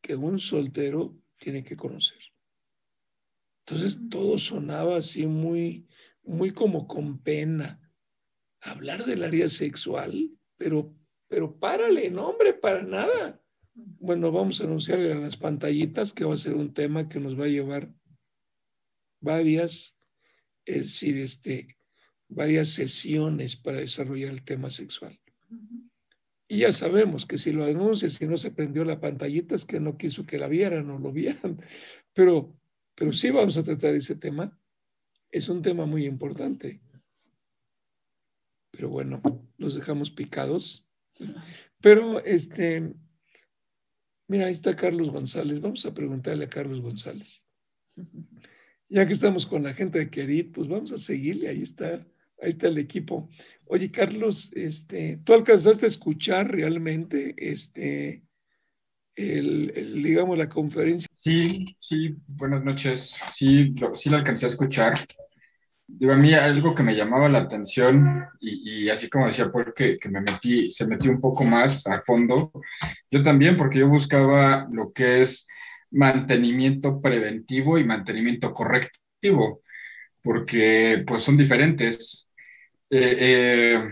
[0.01, 2.19] que un soltero tiene que conocer.
[3.65, 5.88] Entonces todo sonaba así muy,
[6.23, 7.80] muy como con pena,
[8.62, 10.95] hablar del área sexual, pero,
[11.28, 13.41] pero párale, no hombre, para nada.
[13.73, 17.39] Bueno, vamos a anunciarle a las pantallitas que va a ser un tema que nos
[17.39, 17.93] va a llevar
[19.19, 19.97] varias,
[20.63, 21.78] es decir, este,
[22.28, 25.19] varias sesiones para desarrollar el tema sexual.
[26.47, 29.79] Y ya sabemos que si lo anuncia, si no se prendió la pantallita, es que
[29.79, 31.60] no quiso que la vieran o lo vieran.
[32.13, 32.55] Pero,
[32.93, 34.58] pero sí vamos a tratar ese tema.
[35.31, 36.81] Es un tema muy importante.
[38.71, 39.21] Pero bueno,
[39.58, 40.88] los dejamos picados.
[41.81, 42.93] Pero este,
[44.27, 45.62] mira, ahí está Carlos González.
[45.62, 47.43] Vamos a preguntarle a Carlos González.
[48.88, 51.47] Ya que estamos con la gente de Querit, pues vamos a seguirle.
[51.47, 52.05] Ahí está,
[52.41, 53.30] ahí está el equipo.
[53.67, 58.24] Oye, Carlos, este, ¿tú alcanzaste a escuchar realmente este,
[59.15, 61.08] el, digamos, la conferencia?
[61.17, 63.17] Sí, sí, buenas noches.
[63.34, 64.93] Sí, lo, sí la alcancé a escuchar.
[65.88, 69.98] digo, a mí algo que me llamaba la atención y, así como decía Paul que,
[69.98, 72.52] que, me metí, se metió un poco más a fondo,
[73.10, 75.48] yo también porque yo buscaba lo que es
[75.91, 79.62] mantenimiento preventivo y mantenimiento correctivo,
[80.24, 82.24] porque pues son diferentes.
[82.89, 83.89] Eh, eh,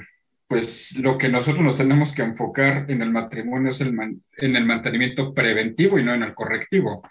[0.47, 3.97] pues lo que nosotros nos tenemos que enfocar en el matrimonio es el
[4.37, 7.01] en el mantenimiento preventivo y no en el correctivo.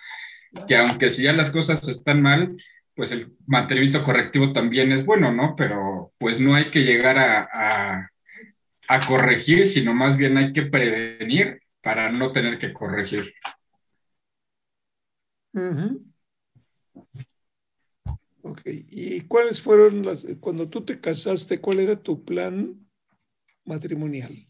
[0.69, 2.55] Que aunque si ya las cosas están mal,
[2.95, 5.57] pues el mantenimiento correctivo también es bueno, ¿no?
[5.57, 8.11] Pero pues no hay que llegar a,
[8.89, 13.35] a, corregir, sino más bien hay que prevenir para no tener que corregir.
[18.43, 22.77] Ok, ¿y cuáles fueron las, cuando tú te casaste, cuál era tu plan
[23.65, 24.49] matrimonial?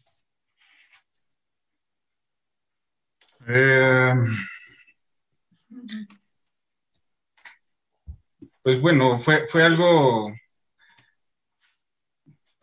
[3.46, 4.14] Eh,
[8.62, 10.32] pues bueno, fue, fue algo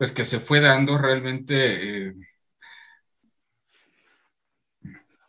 [0.00, 2.14] pues que se fue dando realmente, eh,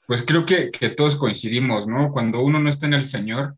[0.08, 2.14] pues creo que, todos coincidimos, ¿no?
[2.14, 3.58] Cuando uno no está en el Señor,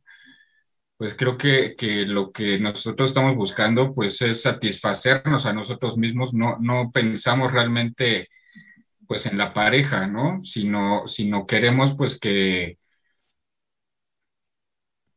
[0.97, 1.75] pues creo que,
[2.07, 8.29] lo que nosotros estamos buscando, pues es satisfacernos a nosotros mismos, no, no pensamos realmente,
[9.07, 10.39] pues en la pareja, ¿no?
[10.45, 12.77] Sino, sino queremos, pues que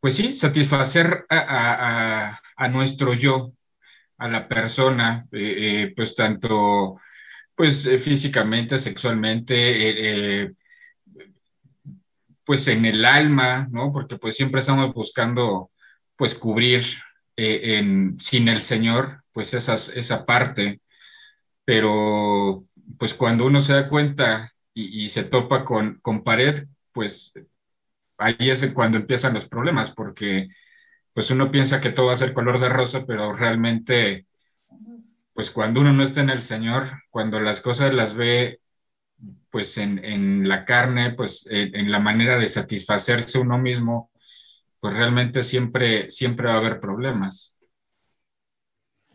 [0.01, 3.53] pues sí, satisfacer a, nuestro yo,
[4.19, 6.97] a la persona, eh, eh, pues tanto
[7.57, 10.55] pues eh, físicamente, sexualmente,
[12.47, 13.93] pues en el alma, ¿no?
[13.93, 15.71] Porque pues siempre estamos buscando
[16.17, 16.85] pues cubrir
[17.37, 20.81] en, sin el Señor, pues esas, esa parte,
[21.65, 22.65] pero
[22.99, 27.35] pues cuando uno se da cuenta y, y se topa con, con pared, pues
[28.19, 30.49] ahí es cuando empiezan los problemas, porque
[31.15, 34.27] pues uno piensa que todo va a ser color de rosa, pero realmente,
[35.35, 38.61] pues cuando uno no está en el Señor, cuando las cosas las ve
[39.51, 44.11] pues en, la carne, pues en, la manera de satisfacerse uno mismo,
[44.81, 47.57] pues realmente siempre, siempre va a haber problemas.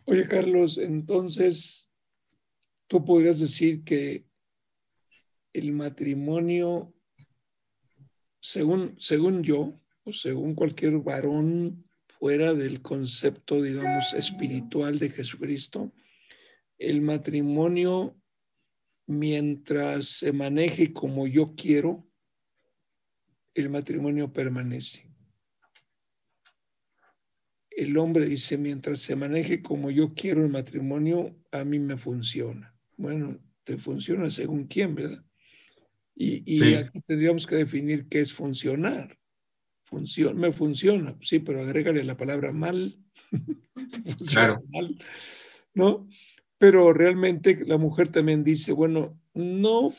[0.04, 1.90] Oye, Carlos, entonces,
[2.88, 4.26] tú podrías decir que
[5.52, 6.92] el matrimonio
[8.42, 15.92] según, según yo, o según cualquier varón fuera del concepto, digamos, espiritual de Jesucristo,
[16.76, 18.16] el matrimonio,
[19.06, 22.06] mientras se maneje como yo quiero,
[23.54, 25.08] el matrimonio permanece.
[27.70, 32.74] El hombre dice, mientras se maneje como yo quiero el matrimonio, a mí me funciona.
[32.96, 35.24] Bueno, te funciona según quién, ¿verdad?
[36.14, 39.18] Y, aquí tendríamos que definir qué es funcionar.
[39.84, 42.98] Funciona, me funciona, sí, pero agrégale la palabra mal.
[44.28, 44.58] claro.
[45.74, 46.08] ¿no?
[46.62, 49.92] Pero realmente la mujer también dice, bueno, no,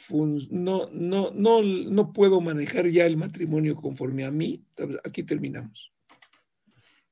[0.50, 4.66] no, no, no, no puedo manejar ya el matrimonio conforme a mí.
[5.04, 5.92] Aquí terminamos.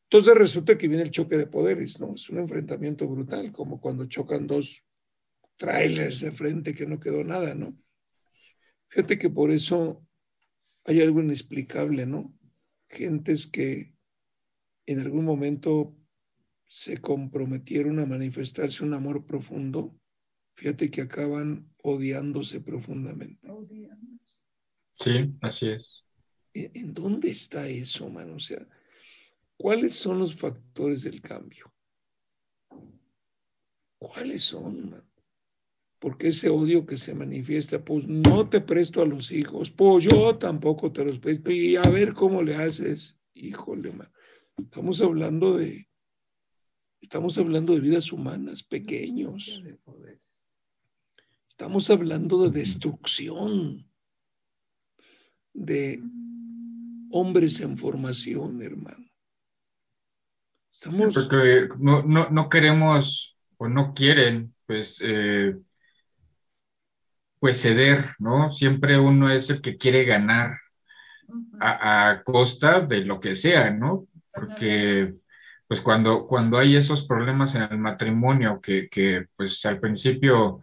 [0.04, 2.16] Entonces resulta que viene el choque de poderes, ¿no?
[2.16, 4.86] Es un enfrentamiento brutal, como cuando chocan dos
[5.58, 7.78] trailers de frente que no quedó nada, ¿no?
[8.88, 10.02] Fíjate que por eso
[10.86, 12.34] hay algo inexplicable, ¿no?
[12.88, 13.94] Gentes que
[14.86, 15.94] en algún momento
[16.72, 19.94] se comprometieron a manifestarse un amor profundo,
[20.56, 23.46] fíjate que acaban odiándose profundamente.
[24.94, 26.06] Sí, así es.
[26.54, 28.36] ¿En dónde está eso, mano?
[28.36, 28.66] O sea,
[29.58, 31.74] ¿cuáles son los factores del cambio?
[34.00, 35.12] ¿Cuáles son, man?
[36.00, 40.38] porque ese odio que se manifiesta, pues no te presto a los hijos, pues yo
[40.38, 44.12] tampoco te los presto, y a ver cómo le haces, híjole, man.
[44.58, 45.91] estamos hablando de,
[47.02, 49.62] estamos hablando de vidas humanas, pequeños,
[51.50, 53.86] estamos hablando de destrucción,
[55.54, 56.02] de
[57.12, 59.06] hombres en formación, hermano.
[60.72, 61.14] Estamos...
[61.14, 65.56] Porque no, no, no queremos o no quieren, pues, eh,
[67.40, 68.52] pues ceder, ¿no?
[68.52, 70.58] Siempre uno es el que quiere ganar
[71.60, 74.04] a, costa de lo que sea, ¿no?
[74.34, 75.14] Porque
[75.72, 80.60] pues cuando, cuando hay esos problemas en el matrimonio que, que pues al principio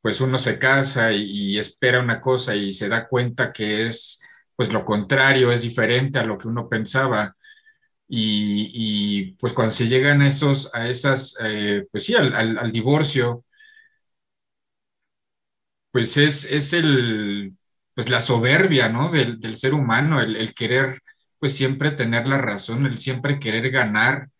[0.00, 4.20] pues uno se casa y, espera una cosa y se da cuenta que es
[4.56, 7.36] pues lo contrario, es diferente a lo que uno pensaba.
[8.08, 13.44] Y, pues cuando se llegan a esos, a esas, eh, pues sí, al divorcio,
[15.90, 17.56] pues es, es el,
[17.94, 19.10] pues la soberbia, ¿no?
[19.10, 21.00] Del, del ser humano, el, querer,
[21.44, 24.30] pues siempre tener la razón, el siempre querer ganar.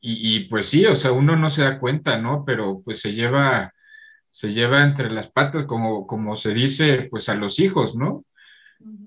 [0.00, 2.44] y, y, pues sí, o sea, uno no se da cuenta, ¿no?
[2.44, 3.72] Pero pues se lleva,
[4.30, 8.24] se lleva entre las patas, como, como se dice, pues a los hijos, ¿no?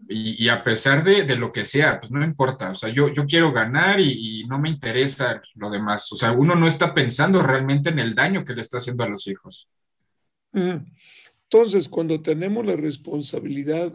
[0.07, 3.09] Y, y, a pesar de, de, lo que sea, pues no importa, o sea, yo,
[3.09, 6.93] yo quiero ganar y, y, no me interesa lo demás, o sea, uno no está
[6.93, 9.67] pensando realmente en el daño que le está haciendo a los hijos.
[10.53, 13.93] Entonces, cuando tenemos la responsabilidad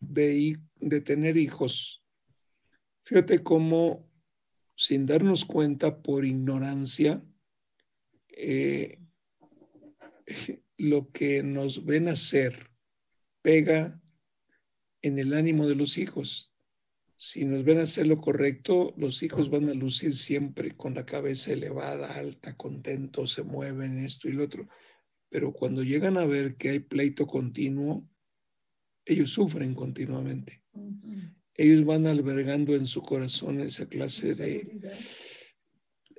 [0.00, 0.58] de,
[0.88, 2.04] de tener hijos,
[3.04, 4.10] fíjate cómo,
[4.76, 7.24] sin darnos cuenta por ignorancia,
[8.28, 8.98] eh,
[10.76, 12.70] lo que nos ven hacer
[13.42, 14.00] pega
[15.02, 16.52] en el ánimo de los hijos.
[17.16, 21.52] Si nos ven hacer lo correcto, los hijos van a lucir siempre con la cabeza
[21.52, 24.68] elevada, alta, contentos, se mueven esto y lo otro.
[25.30, 28.06] Pero cuando llegan a ver que hay pleito continuo,
[29.04, 30.63] ellos sufren continuamente.
[31.54, 34.80] Ellos van albergando en su corazón esa clase de...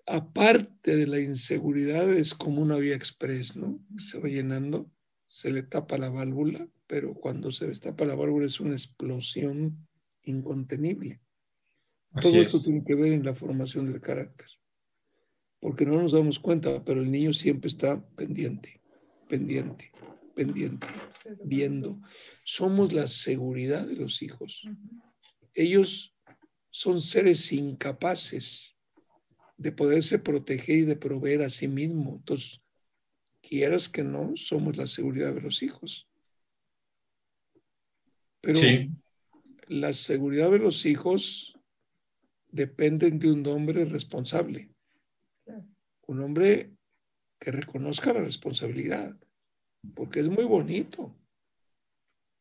[0.08, 3.80] Aparte de la inseguridad, es como una vía express, ¿no?
[3.98, 4.92] Se va llenando,
[5.26, 9.88] se le tapa la válvula, pero cuando se destapa la válvula es una explosión
[10.24, 11.22] incontenible.
[12.12, 12.48] Así Todo es.
[12.48, 14.48] esto tiene que ver en la formación del carácter,
[15.60, 18.82] porque no nos damos cuenta, pero el niño siempre está pendiente,
[19.28, 19.92] pendiente,
[20.36, 20.88] pendiente,
[21.44, 22.00] viendo.
[22.44, 24.68] Somos la seguridad de los hijos.
[25.54, 26.14] Ellos
[26.70, 28.76] son seres incapaces
[29.58, 32.18] de poderse proteger y de proveer a sí mismo.
[32.18, 32.62] Entonces,
[33.42, 36.08] quieras que no, somos la seguridad de los hijos.
[38.42, 38.92] Pero Sí.
[39.68, 41.58] la seguridad de los hijos
[42.52, 44.70] dependen de un hombre responsable.
[46.08, 46.72] Un hombre
[47.40, 49.18] que reconozca la responsabilidad,
[49.94, 51.14] porque es muy bonito.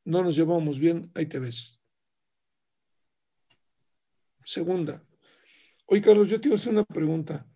[0.04, 1.80] No nos llevamos bien, ahí te ves.
[4.44, 5.02] Segunda,
[5.86, 7.46] oye Carlos, yo te iba a hacer una pregunta.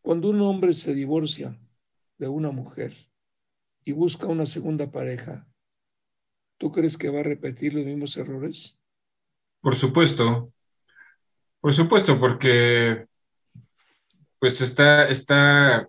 [0.00, 1.58] Cuando un hombre se divorcia
[2.16, 2.94] de una mujer
[3.84, 5.48] y busca una segunda pareja,
[6.56, 8.80] ¿tú crees que va a repetir los mismos errores?
[9.60, 10.52] Por supuesto,
[11.60, 13.06] por supuesto, porque
[14.38, 15.88] pues está, está,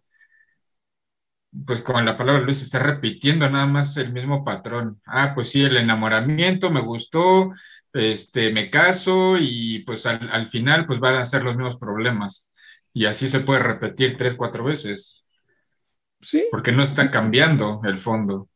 [1.66, 5.02] pues como la palabra Luis, está repitiendo nada más el mismo patrón.
[5.06, 7.52] Ah, pues sí, el enamoramiento me gustó,
[7.93, 12.47] este, me caso y pues al, al final pues van a ser los mismos problemas.
[12.93, 15.24] Y así se puede repetir tres, cuatro veces.
[16.22, 16.43] Sí.
[16.52, 18.47] Porque no está cambiando el fondo.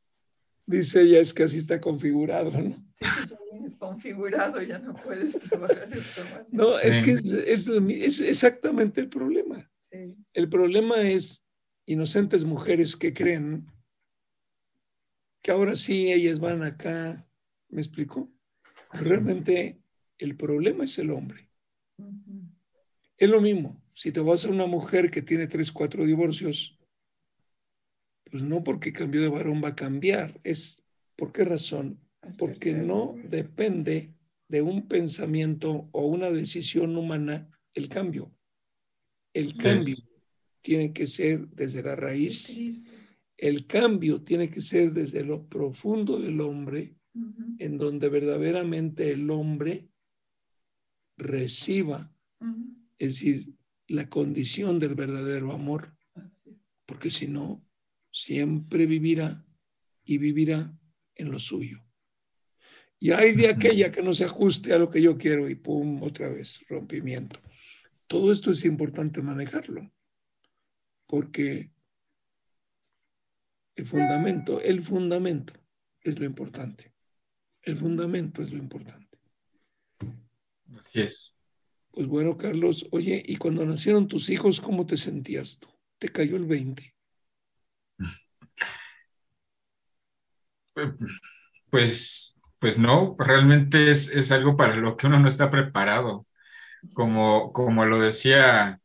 [0.66, 2.76] Dice ella, es que así está configurado, ¿no?
[2.96, 6.46] Sí, pues ya vienes configurado, ya no puedes trabajar de otra manera.
[6.52, 7.02] No, es Sí.
[7.02, 7.12] que
[7.52, 9.70] es, es exactamente el problema.
[9.91, 10.16] Sí.
[10.34, 11.43] El problema es
[11.86, 13.68] inocentes mujeres que creen
[15.42, 17.28] que ahora sí ellas van acá.
[17.70, 18.32] ¿Me explico?
[18.92, 19.82] Realmente
[20.18, 21.50] el problema es el hombre.
[23.18, 23.82] Es lo mismo.
[23.94, 26.78] Si te vas a una mujer que tiene tres, cuatro divorcios,
[28.32, 30.40] pues no porque cambió de varón va a cambiar.
[30.44, 30.84] Es
[31.16, 32.00] ¿por qué razón?
[32.38, 34.14] Porque no depende
[34.48, 38.32] de un pensamiento o una decisión humana el cambio.
[39.34, 39.98] El cambio.
[40.64, 42.84] Tiene que ser desde la raíz.
[43.38, 46.95] El cambio tiene que ser desde lo profundo del hombre,
[47.59, 49.89] en donde verdaderamente el hombre
[51.18, 52.11] reciba,
[52.97, 53.53] es decir,
[53.88, 55.95] la condición del verdadero amor,
[56.86, 57.64] porque si no,
[58.11, 59.45] siempre vivirá
[60.05, 60.76] y vivirá
[61.16, 61.84] en lo suyo.
[62.99, 66.01] Y hay de aquella que no se ajuste a lo que yo quiero y pum,
[66.01, 67.39] otra vez, rompimiento.
[68.07, 69.91] Todo esto es importante manejarlo,
[71.08, 71.72] porque
[73.76, 75.54] el fundamento, el fundamento
[76.01, 76.93] es lo importante.
[77.62, 79.18] El fundamento es lo importante.
[80.78, 81.34] Así es.
[81.91, 85.70] Pues bueno, Carlos, oye, y cuando nacieron tus hijos, ¿cómo te sentías tú?
[85.99, 86.93] ¿Te cayó el 20?
[91.70, 96.28] Pues, pues no, realmente es, es algo para lo que uno no está preparado.
[96.93, 98.80] Como, como lo decía,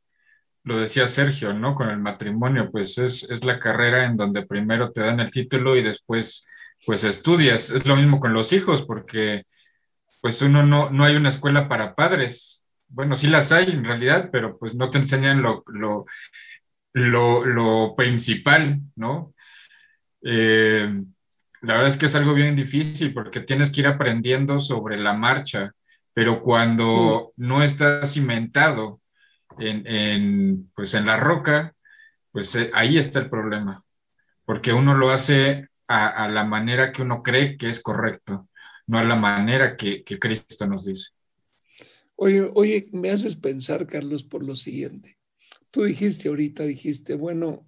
[0.69, 1.75] lo decía Sergio, ¿no?
[1.75, 5.77] Con el matrimonio, pues es, es la carrera en donde primero te dan el título
[5.77, 6.47] y después,
[6.85, 7.71] pues estudias.
[7.71, 9.45] Es lo mismo con los hijos, porque
[10.21, 12.67] pues uno no, no hay una escuela para padres.
[12.89, 16.05] Bueno, sí las hay en realidad, pero pues no te enseñan lo, lo,
[16.93, 19.33] lo, lo principal, ¿no?
[20.23, 21.01] Eh,
[21.63, 25.15] la verdad es que es algo bien difícil porque tienes que ir aprendiendo sobre la
[25.15, 25.73] marcha,
[26.13, 29.01] pero cuando no estás cimentado
[29.61, 31.75] en, en, pues en la roca,
[32.33, 33.83] pues eh, ahí está el problema,
[34.45, 38.49] porque uno lo hace a, a, la manera que uno cree que es correcto,
[38.87, 41.11] no a la manera que, que Cristo nos dice.
[42.17, 45.19] Oye, oye, me haces pensar, Carlos, por lo siguiente.
[45.71, 47.67] tú dijiste ahorita, dijiste, bueno,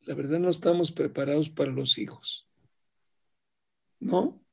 [0.00, 2.48] la verdad no estamos preparados para los hijos.
[4.00, 4.44] ¿No?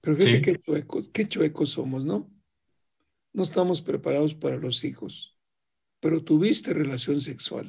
[0.00, 0.42] Pero fíjate Sí.
[0.42, 2.30] qué chuecos, qué chuecos somos, ¿no?
[3.32, 5.35] No estamos preparados para los hijos,
[6.06, 7.66] pero tuviste relación sexual.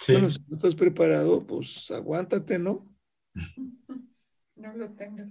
[0.00, 2.80] Sí, Bueno, si no estás preparado, pues aguántate, ¿no?
[4.56, 5.28] No lo tengas.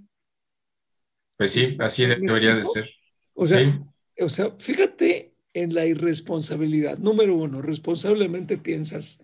[1.36, 2.88] pues sí, así debería de ser.
[3.34, 4.24] O sea, Sí.
[4.24, 6.98] o sea, fíjate en la irresponsabilidad.
[6.98, 9.20] Número uno, responsablemente piensas,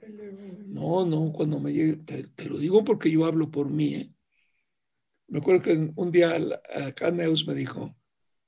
[0.67, 4.13] no, no, cuando me llegue, te, te lo digo porque yo hablo por mí, ¿eh?
[5.29, 6.37] Me acuerdo que un día
[6.89, 7.95] acá Neus me dijo,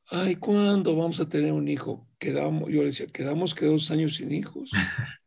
[0.07, 2.07] ay, ¿cuándo vamos a tener un hijo?
[2.19, 4.71] Quedamos, yo le decía, quedamos que dos años sin hijos.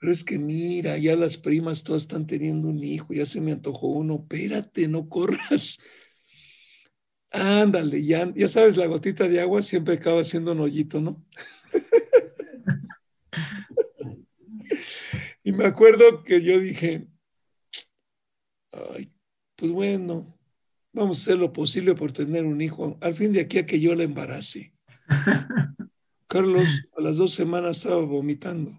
[0.00, 3.52] Pero es que mira, ya las primas todas están teniendo un hijo, ya se me
[3.52, 5.78] antojó uno, espérate, no corras.
[7.30, 11.22] Ándale, ya, ya sabes, la gotita de agua siempre acaba siendo un hoyito, ¿no?
[15.44, 17.06] y me acuerdo que yo dije,
[18.72, 19.12] ay,
[19.54, 20.34] pues bueno,
[20.92, 22.96] vamos a hacer lo posible por tener un hijo.
[23.02, 24.72] Al fin de aquí a que yo la embarace.
[26.26, 28.72] Carlos, a las dos semanas estaba vomitando.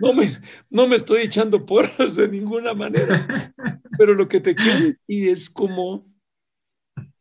[0.00, 0.38] No me,
[0.70, 3.52] no me estoy echando porras de ninguna manera,
[3.98, 6.06] pero lo que te quiero decir es como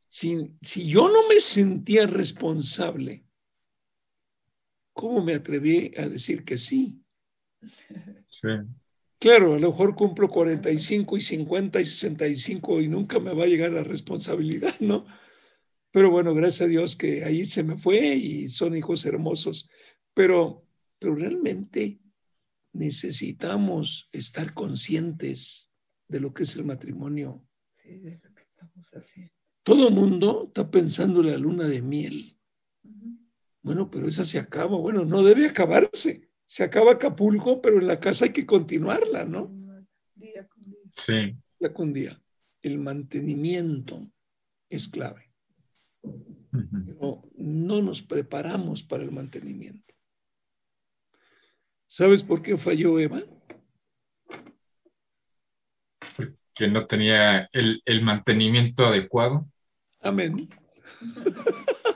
[0.08, 3.26] si, si yo no me sentía responsable,
[4.94, 7.04] ¿cómo me atreví a decir que sí?
[8.30, 8.50] Sí.
[9.20, 13.48] Claro, a lo mejor cumplo 45 y 50 y 65 y nunca me va a
[13.48, 15.06] llegar la responsabilidad, ¿no?
[15.92, 19.70] Pero bueno, gracias a Dios que ahí se me fue y son hijos hermosos.
[20.14, 20.66] Pero,
[21.00, 22.00] pero realmente
[22.74, 25.72] necesitamos estar conscientes
[26.08, 27.44] de lo que es el matrimonio.
[27.76, 29.34] Sí, de lo que estamos haciendo.
[29.64, 32.38] Todo el mundo está pensando en la luna de miel.
[33.62, 34.78] Bueno, pero esa se acaba.
[34.78, 36.30] Bueno, no debe acabarse.
[36.46, 39.52] Se acaba Acapulco, pero en la casa hay que continuarla, ¿no?
[40.16, 40.78] Día con día.
[40.94, 41.36] Sí.
[41.60, 42.22] Día con día.
[42.62, 44.10] El mantenimiento
[44.70, 45.27] es clave.
[46.86, 49.94] Pero no nos preparamos para el mantenimiento.
[51.88, 53.22] ¿Sabes por qué falló Eva?
[56.54, 59.46] Que no tenía el, el mantenimiento adecuado.
[60.02, 60.50] Amén.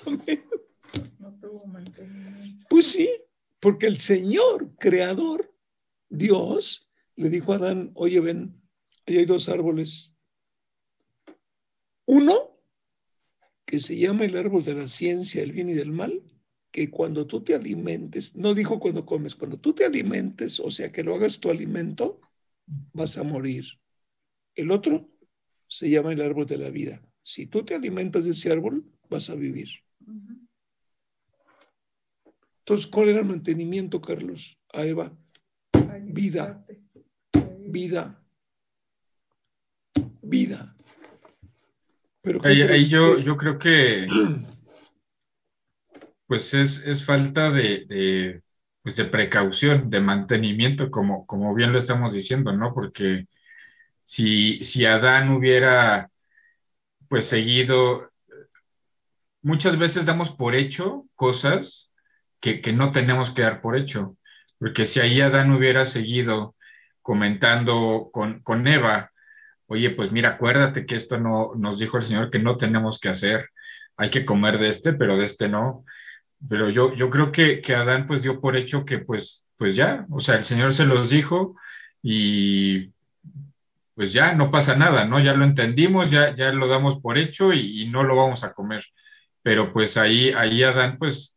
[0.06, 0.44] Amén.
[1.20, 2.68] No tuvo mantenimiento.
[2.70, 3.10] Pues sí,
[3.60, 5.54] porque el Señor, creador,
[6.10, 8.62] Dios, le dijo a Adán, oye, ven,
[9.06, 10.16] ahí hay dos árboles.
[12.06, 12.51] Uno,
[13.72, 16.22] que se llama el árbol de la ciencia, el bien y del mal,
[16.72, 20.92] que cuando tú te alimentes, no dijo cuando comes, cuando tú te alimentes, o sea,
[20.92, 22.20] que lo hagas tu alimento,
[22.92, 23.64] vas a morir.
[24.56, 25.10] El otro
[25.70, 27.02] se llama el árbol de la vida.
[27.24, 29.70] Si tú te alimentas de ese árbol, vas a vivir.
[32.60, 34.58] Entonces, ¿cuál era el mantenimiento, Carlos?
[34.74, 35.18] A Eva,
[36.04, 36.66] Vida.
[37.70, 38.22] vida.
[40.22, 40.76] Vida.
[42.22, 44.08] Pero ¿qué Ahí, yo, yo creo que
[46.28, 48.42] pues es, es falta de, de,
[48.82, 52.74] pues de precaución, de mantenimiento, como, como bien lo estamos diciendo, ¿no?
[52.74, 53.26] Porque
[54.04, 56.10] si, si Adán hubiera
[57.10, 58.10] pues seguido,
[59.42, 61.92] muchas veces damos por hecho cosas
[62.40, 64.14] que, que no tenemos que dar por hecho,
[64.58, 66.56] porque si ahí Adán hubiera seguido
[67.02, 69.11] comentando con, con Eva,
[69.72, 73.08] oye, pues mira, acuérdate que esto no nos dijo el Señor que no tenemos que
[73.10, 73.50] hacer,
[73.96, 75.86] hay que comer de este, pero de este no.
[76.50, 80.06] Pero yo, yo creo que, que Adán pues dio por hecho que pues, pues ya,
[80.10, 81.56] o sea, el Señor se los dijo
[82.04, 82.92] y
[83.96, 85.22] pues ya no pasa nada, ¿no?
[85.22, 88.84] Ya lo entendimos, ya, ya lo damos por hecho y, no lo vamos a comer.
[89.42, 91.36] Pero pues ahí, ahí Adán pues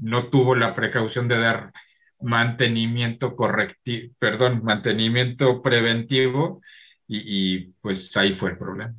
[0.00, 1.72] no tuvo la precaución de dar
[2.20, 6.60] mantenimiento correctivo, perdón, mantenimiento preventivo
[7.06, 7.18] y,
[7.56, 8.94] y, pues ahí fue el problema.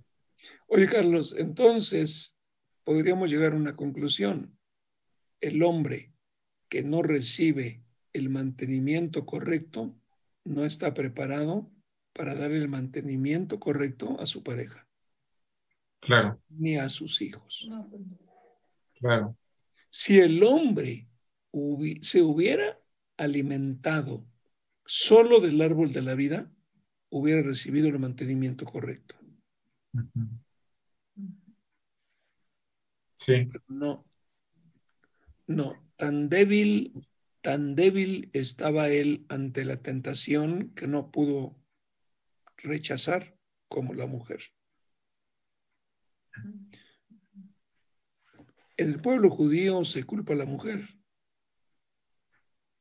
[0.68, 2.38] Oye, Carlos, entonces
[2.84, 4.58] podríamos llegar a una conclusión.
[5.42, 6.14] El hombre
[6.70, 7.84] que no recibe
[8.14, 9.96] el mantenimiento correcto
[10.44, 11.70] no está preparado
[12.14, 14.88] para dar el mantenimiento correcto a su pareja,
[16.00, 17.66] Claro, ni a sus hijos.
[17.70, 18.02] No, pues
[19.00, 19.36] claro.
[19.90, 21.08] Si el hombre
[21.52, 22.80] hubi- se hubiera
[23.18, 24.26] alimentado
[24.86, 26.52] solo del árbol de la vida,
[27.14, 29.16] hubiera recibido el mantenimiento correcto.
[33.18, 34.04] Sí, No,
[35.46, 37.08] no, tan débil,
[37.42, 41.56] tan débil estaba él ante la tentación que no pudo
[42.58, 43.38] rechazar
[43.68, 44.42] como la mujer.
[48.76, 50.90] En el pueblo judío se culpa a la mujer.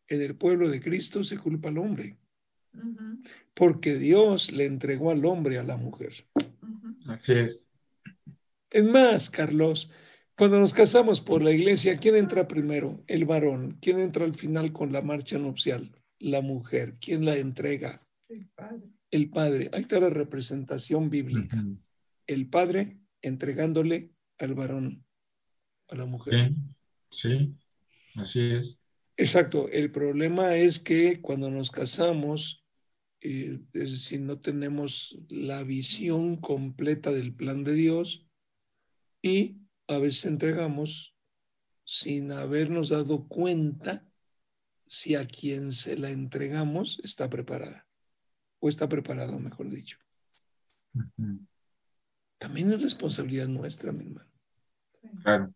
[0.08, 2.18] en el pueblo de Cristo se culpa al hombre,
[3.54, 6.26] porque Dios le entregó al hombre a la mujer.
[7.06, 7.72] Así es.
[8.70, 9.90] Es más, Carlos,
[10.36, 13.04] cuando nos casamos por la iglesia, ¿quién entra primero?
[13.06, 13.78] El varón.
[13.80, 15.92] ¿Quién entra al final con la marcha nupcial?
[16.18, 16.96] La mujer.
[17.00, 18.06] ¿Quién la entrega?
[18.28, 18.88] El padre.
[19.10, 19.70] El padre.
[19.72, 21.62] Ahí está la representación bíblica.
[22.26, 25.04] El padre entregándole al varón,
[25.88, 26.50] a la mujer.
[27.10, 27.54] Sí, sí,
[28.16, 28.80] así es.
[29.16, 29.68] Exacto.
[29.68, 32.61] El problema es que cuando nos casamos,
[33.22, 38.26] eh, es decir, no tenemos la visión completa del plan de Dios
[39.22, 41.14] y a veces entregamos
[41.84, 44.04] sin habernos dado cuenta
[44.86, 47.86] si a quien se la entregamos está preparada
[48.58, 49.98] o está preparado, mejor dicho.
[52.38, 54.30] También es responsabilidad nuestra, mi hermano.
[55.22, 55.46] Claro.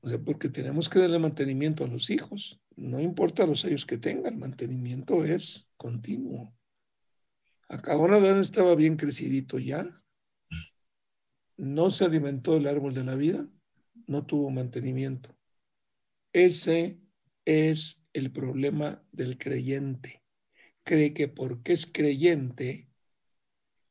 [0.00, 2.60] O sea, porque tenemos que darle mantenimiento a los hijos.
[2.76, 6.54] No importa los años que tengan, el mantenimiento es continuo.
[7.68, 9.86] Acá Adán estaba bien crecidito ya.
[11.58, 13.46] No se alimentó del árbol de la vida,
[14.06, 15.36] no tuvo mantenimiento.
[16.32, 16.98] Ese
[17.44, 20.22] es el problema del creyente.
[20.82, 22.88] Cree que porque es creyente,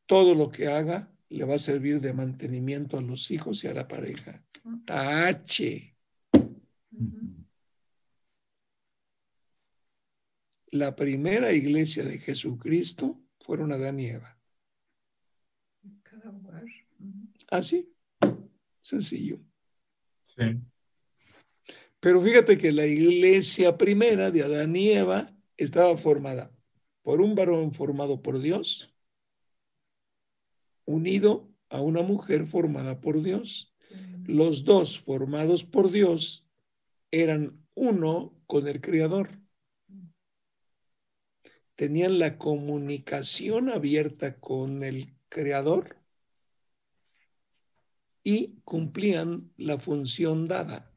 [0.08, 3.74] todo lo que haga le va a servir de mantenimiento a los hijos y a
[3.74, 4.44] la pareja.
[4.86, 5.96] Tache.
[10.72, 14.38] La primera iglesia de Jesucristo fueron Adán y Eva.
[17.50, 17.90] Así,
[18.82, 19.40] sencillo.
[20.26, 20.44] Sí.
[22.02, 26.52] Pero fíjate que la iglesia primera de Adán y Eva estaba formada
[27.02, 28.94] por un varón formado por Dios,
[30.84, 33.74] unido a una mujer formada por Dios.
[34.26, 36.46] Los dos formados por Dios
[37.12, 39.40] eran uno con el Creador.
[41.78, 45.98] Tenían la comunicación abierta con el Creador
[48.24, 50.92] y cumplían la función dada.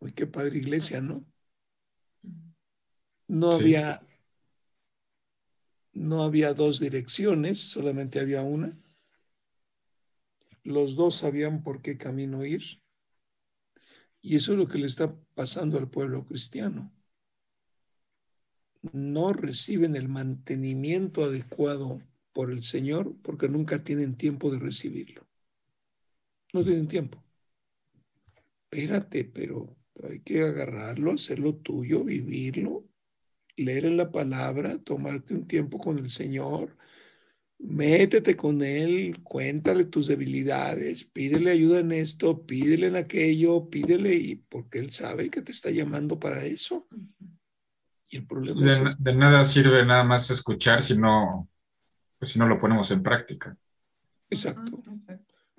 [0.00, 1.24] Uy, qué padre iglesia, ¿no?
[3.26, 3.62] No Sí.
[3.64, 4.00] había
[5.94, 8.78] no había dos direcciones, solamente había una.
[10.62, 12.82] Los dos sabían por qué camino ir.
[14.20, 16.93] Y eso es lo que le está pasando al pueblo cristiano.
[18.92, 25.26] No reciben el mantenimiento adecuado por el Señor porque nunca tienen tiempo de recibirlo.
[26.52, 27.20] No tienen tiempo.
[28.70, 32.84] Espérate, pero hay que agarrarlo, hacerlo tuyo, vivirlo,
[33.56, 36.76] leer en la palabra, tomarte un tiempo con el Señor,
[37.58, 44.36] métete con Él, cuéntale tus debilidades, pídele ayuda en esto, pídele en aquello, pídele, y
[44.36, 46.86] porque Él sabe que te está llamando para eso.
[48.14, 48.96] Y el problema es De, ese.
[48.96, 51.48] de nada sirve nada más escuchar si no,
[52.16, 53.56] pues si no lo ponemos en práctica.
[54.30, 54.80] Exacto.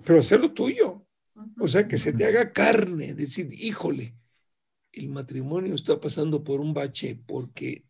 [0.02, 1.06] Pero hacerlo tuyo.
[1.60, 4.16] O sea, que se te haga carne, decir, híjole,
[4.90, 7.84] el matrimonio está pasando por un bache porque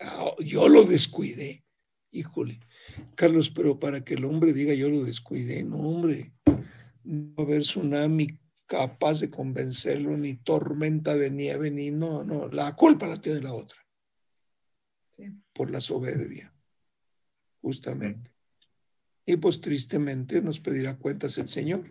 [0.00, 1.64] ah, yo lo descuidé.
[2.10, 2.58] Híjole,
[3.14, 6.32] Carlos, pero para que el hombre diga yo lo descuidé, no, hombre,
[7.04, 12.48] no va a haber tsunami capaz de convencerlo, ni tormenta de nieve, ni no, no,
[12.48, 13.78] la culpa la tiene la otra,
[15.10, 15.32] Sí.
[15.54, 16.52] por la soberbia,
[17.62, 18.32] justamente.
[19.24, 21.90] Y pues tristemente nos pedirá cuentas el Señor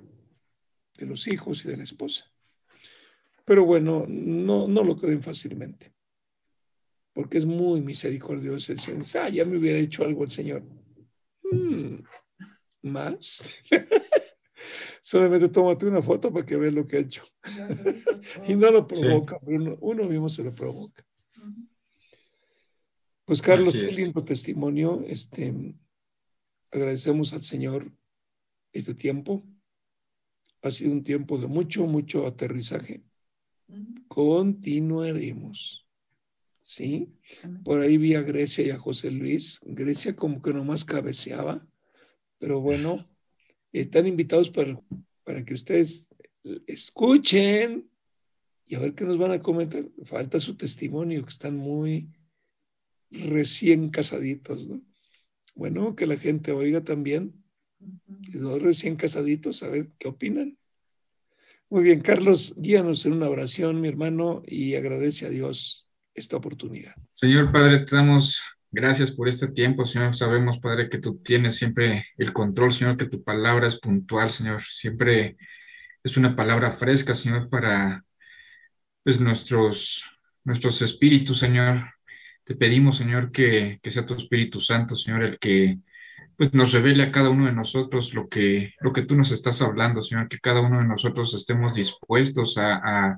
[0.98, 2.32] de los hijos y de la esposa.
[3.46, 5.94] Pero bueno, no, no lo creen fácilmente,
[7.14, 9.06] porque es muy misericordioso el Señor.
[9.22, 10.64] Ah, ya me hubiera hecho algo el Señor.
[11.52, 12.04] Mm,
[12.84, 13.44] ¿Más?
[15.06, 17.24] Solamente tómate una foto para que veas lo que ha hecho.
[18.48, 19.02] y no lo Sí.
[19.02, 21.06] provoca, pero uno, uno mismo se lo provoca.
[23.24, 25.04] Pues Carlos, qué lindo testimonio.
[25.08, 25.54] Este,
[26.72, 27.92] agradecemos al Señor
[28.74, 29.44] este tiempo.
[30.64, 33.04] Ha sido un tiempo de mucho, mucho aterrizaje.
[34.08, 35.86] Continuaremos.
[36.64, 37.14] ¿Sí?
[37.64, 39.60] Por ahí vi a Grecia y a José Luis.
[39.62, 41.64] Grecia como que nomás cabeceaba,
[42.40, 43.06] pero bueno,
[43.82, 44.80] están invitados para,
[45.24, 46.08] para que ustedes
[46.68, 47.90] escuchen
[48.68, 49.86] y a ver qué nos van a comentar.
[50.06, 52.10] Falta su testimonio, que están muy
[53.12, 54.82] recién casaditos, ¿no?
[55.54, 57.34] Bueno, que la gente oiga también.
[58.28, 60.58] Y dos recién casaditos, a ver qué opinan.
[61.70, 66.96] Muy bien, Carlos, guíanos en una oración, mi hermano, y agradece a Dios esta oportunidad.
[67.12, 68.42] Señor Padre, te damos
[68.76, 70.16] gracias por este tiempo, Señor.
[70.16, 74.62] Sabemos, Padre, que tú tienes siempre el control, Señor, que tu palabra es puntual, Señor.
[74.64, 75.38] Siempre
[76.04, 78.04] es una palabra fresca, Señor, para,
[79.04, 80.04] pues nuestros,
[80.44, 81.94] nuestros espíritus, Señor.
[82.44, 85.80] Te pedimos, Señor, que, que sea tu Espíritu Santo, Señor, el que
[86.38, 89.62] pues nos revele a cada uno de nosotros lo que, lo que tú nos estás
[89.62, 93.18] hablando, Señor, que cada uno de nosotros estemos dispuestos a, a,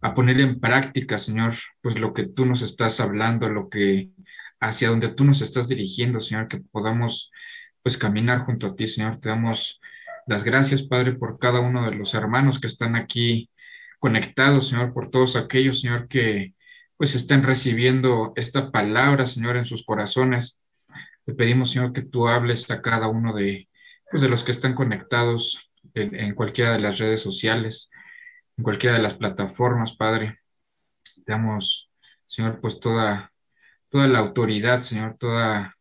[0.00, 4.10] a, poner en práctica, Señor, pues lo que tú nos estás hablando, lo que
[4.60, 7.30] hacia donde tú nos estás dirigiendo, Señor, que podamos
[7.82, 9.18] pues caminar junto a ti, Señor.
[9.18, 9.80] Te damos
[10.26, 13.50] las gracias, Padre, por cada uno de los hermanos que están aquí
[13.98, 16.54] conectados, Señor, por todos aquellos, Señor, que
[16.96, 20.62] pues estén recibiendo esta palabra, Señor, en sus corazones
[21.28, 23.68] te pedimos, Señor, que tú hables a cada uno de,
[24.10, 27.90] pues, de los que están conectados en, en, cualquiera de las redes sociales,
[28.56, 30.38] en cualquiera de las plataformas, Padre.
[31.26, 31.90] Te damos,
[32.24, 33.30] Señor, pues toda,
[33.90, 35.76] toda la autoridad, Señor, toda,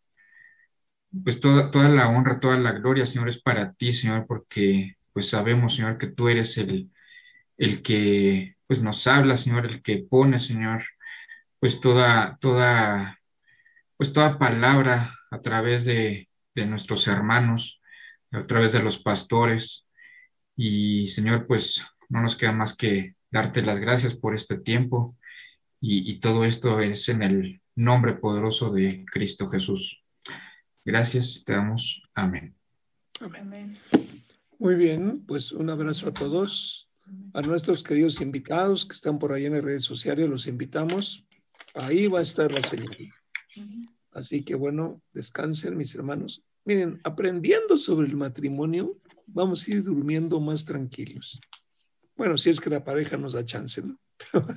[1.24, 5.30] pues toda, toda la honra, toda la gloria, Señor, es para ti, Señor, porque pues
[5.30, 6.92] sabemos, Señor, que tú eres el,
[7.58, 10.84] el que pues nos habla, Señor, el que pone, Señor,
[11.60, 13.20] pues toda, toda,
[13.98, 17.82] pues toda palabra a través de, de nuestros hermanos,
[18.32, 19.88] a través de los pastores.
[20.56, 25.16] Y Señor, pues no nos queda más que darte las gracias por este tiempo
[25.82, 30.04] y, y, todo esto es en el nombre poderoso de Cristo Jesús.
[30.84, 32.02] Gracias, te damos.
[32.14, 32.56] Amén.
[33.22, 33.78] Amén.
[34.58, 36.90] Muy bien, pues un abrazo a todos,
[37.34, 41.24] a nuestros queridos invitados que están por ahí en las redes sociales, los invitamos.
[41.76, 42.98] Ahí va a estar la señal.
[44.12, 46.42] Así que bueno, descansen mis hermanos.
[46.66, 48.98] Miren, aprendiendo sobre el matrimonio,
[49.28, 51.40] vamos a ir durmiendo más tranquilos.
[52.16, 54.00] Bueno, si es que la pareja nos da chance, ¿no?
[54.32, 54.48] Pero,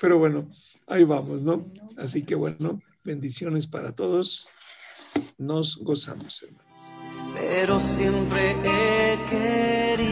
[0.00, 0.50] pero bueno,
[0.86, 1.70] ahí vamos, ¿no?
[1.98, 4.48] Así que bueno, bendiciones para todos.
[5.36, 6.64] Nos gozamos, hermano.
[7.34, 10.08] Pero siempre he querido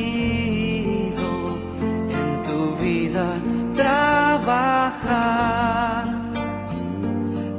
[2.11, 3.41] en tu vida
[3.75, 5.37] trabajar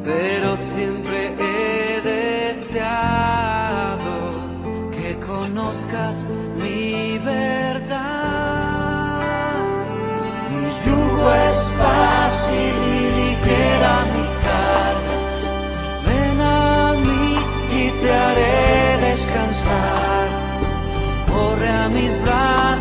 [0.07, 3.09] pero siempre he deseado
[4.91, 6.27] que conozcas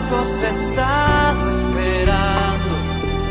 [0.09, 2.73] brazos, estado esperando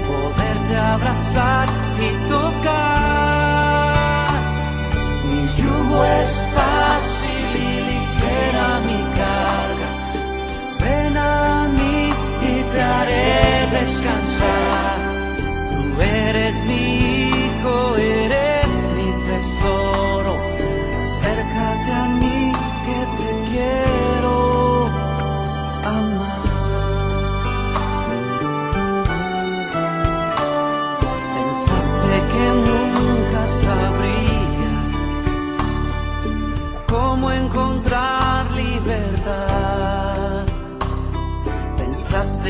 [0.07, 1.67] poderte abrazar
[1.99, 3.15] y tocar.
[5.95, 7.04] Es fácil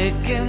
[0.06, 0.40] Pensaste que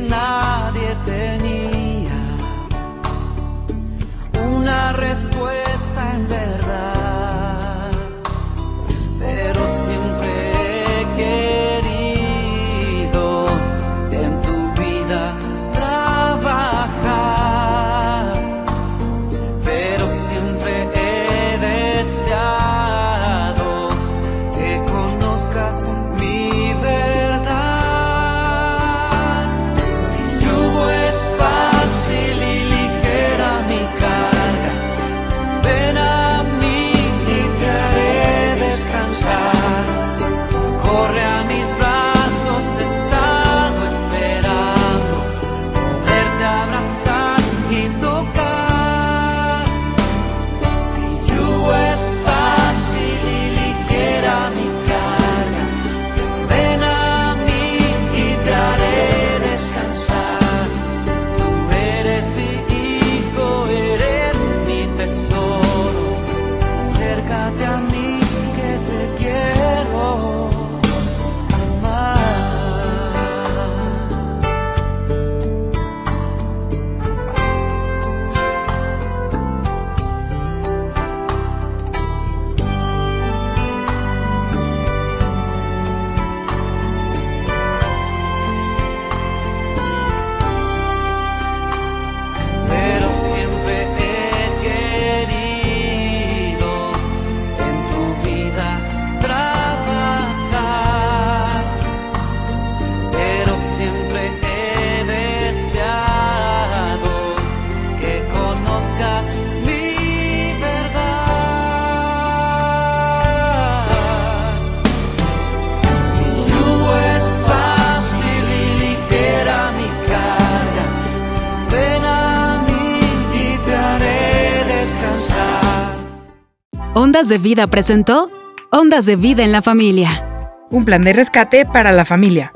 [127.27, 128.31] Ondas de Vida presentó
[128.71, 130.55] Ondas de Vida en la Familia.
[130.71, 132.53] Un plan de rescate para la familia.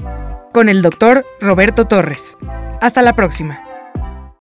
[0.53, 2.37] Con el doctor Roberto Torres.
[2.81, 3.64] Hasta la próxima.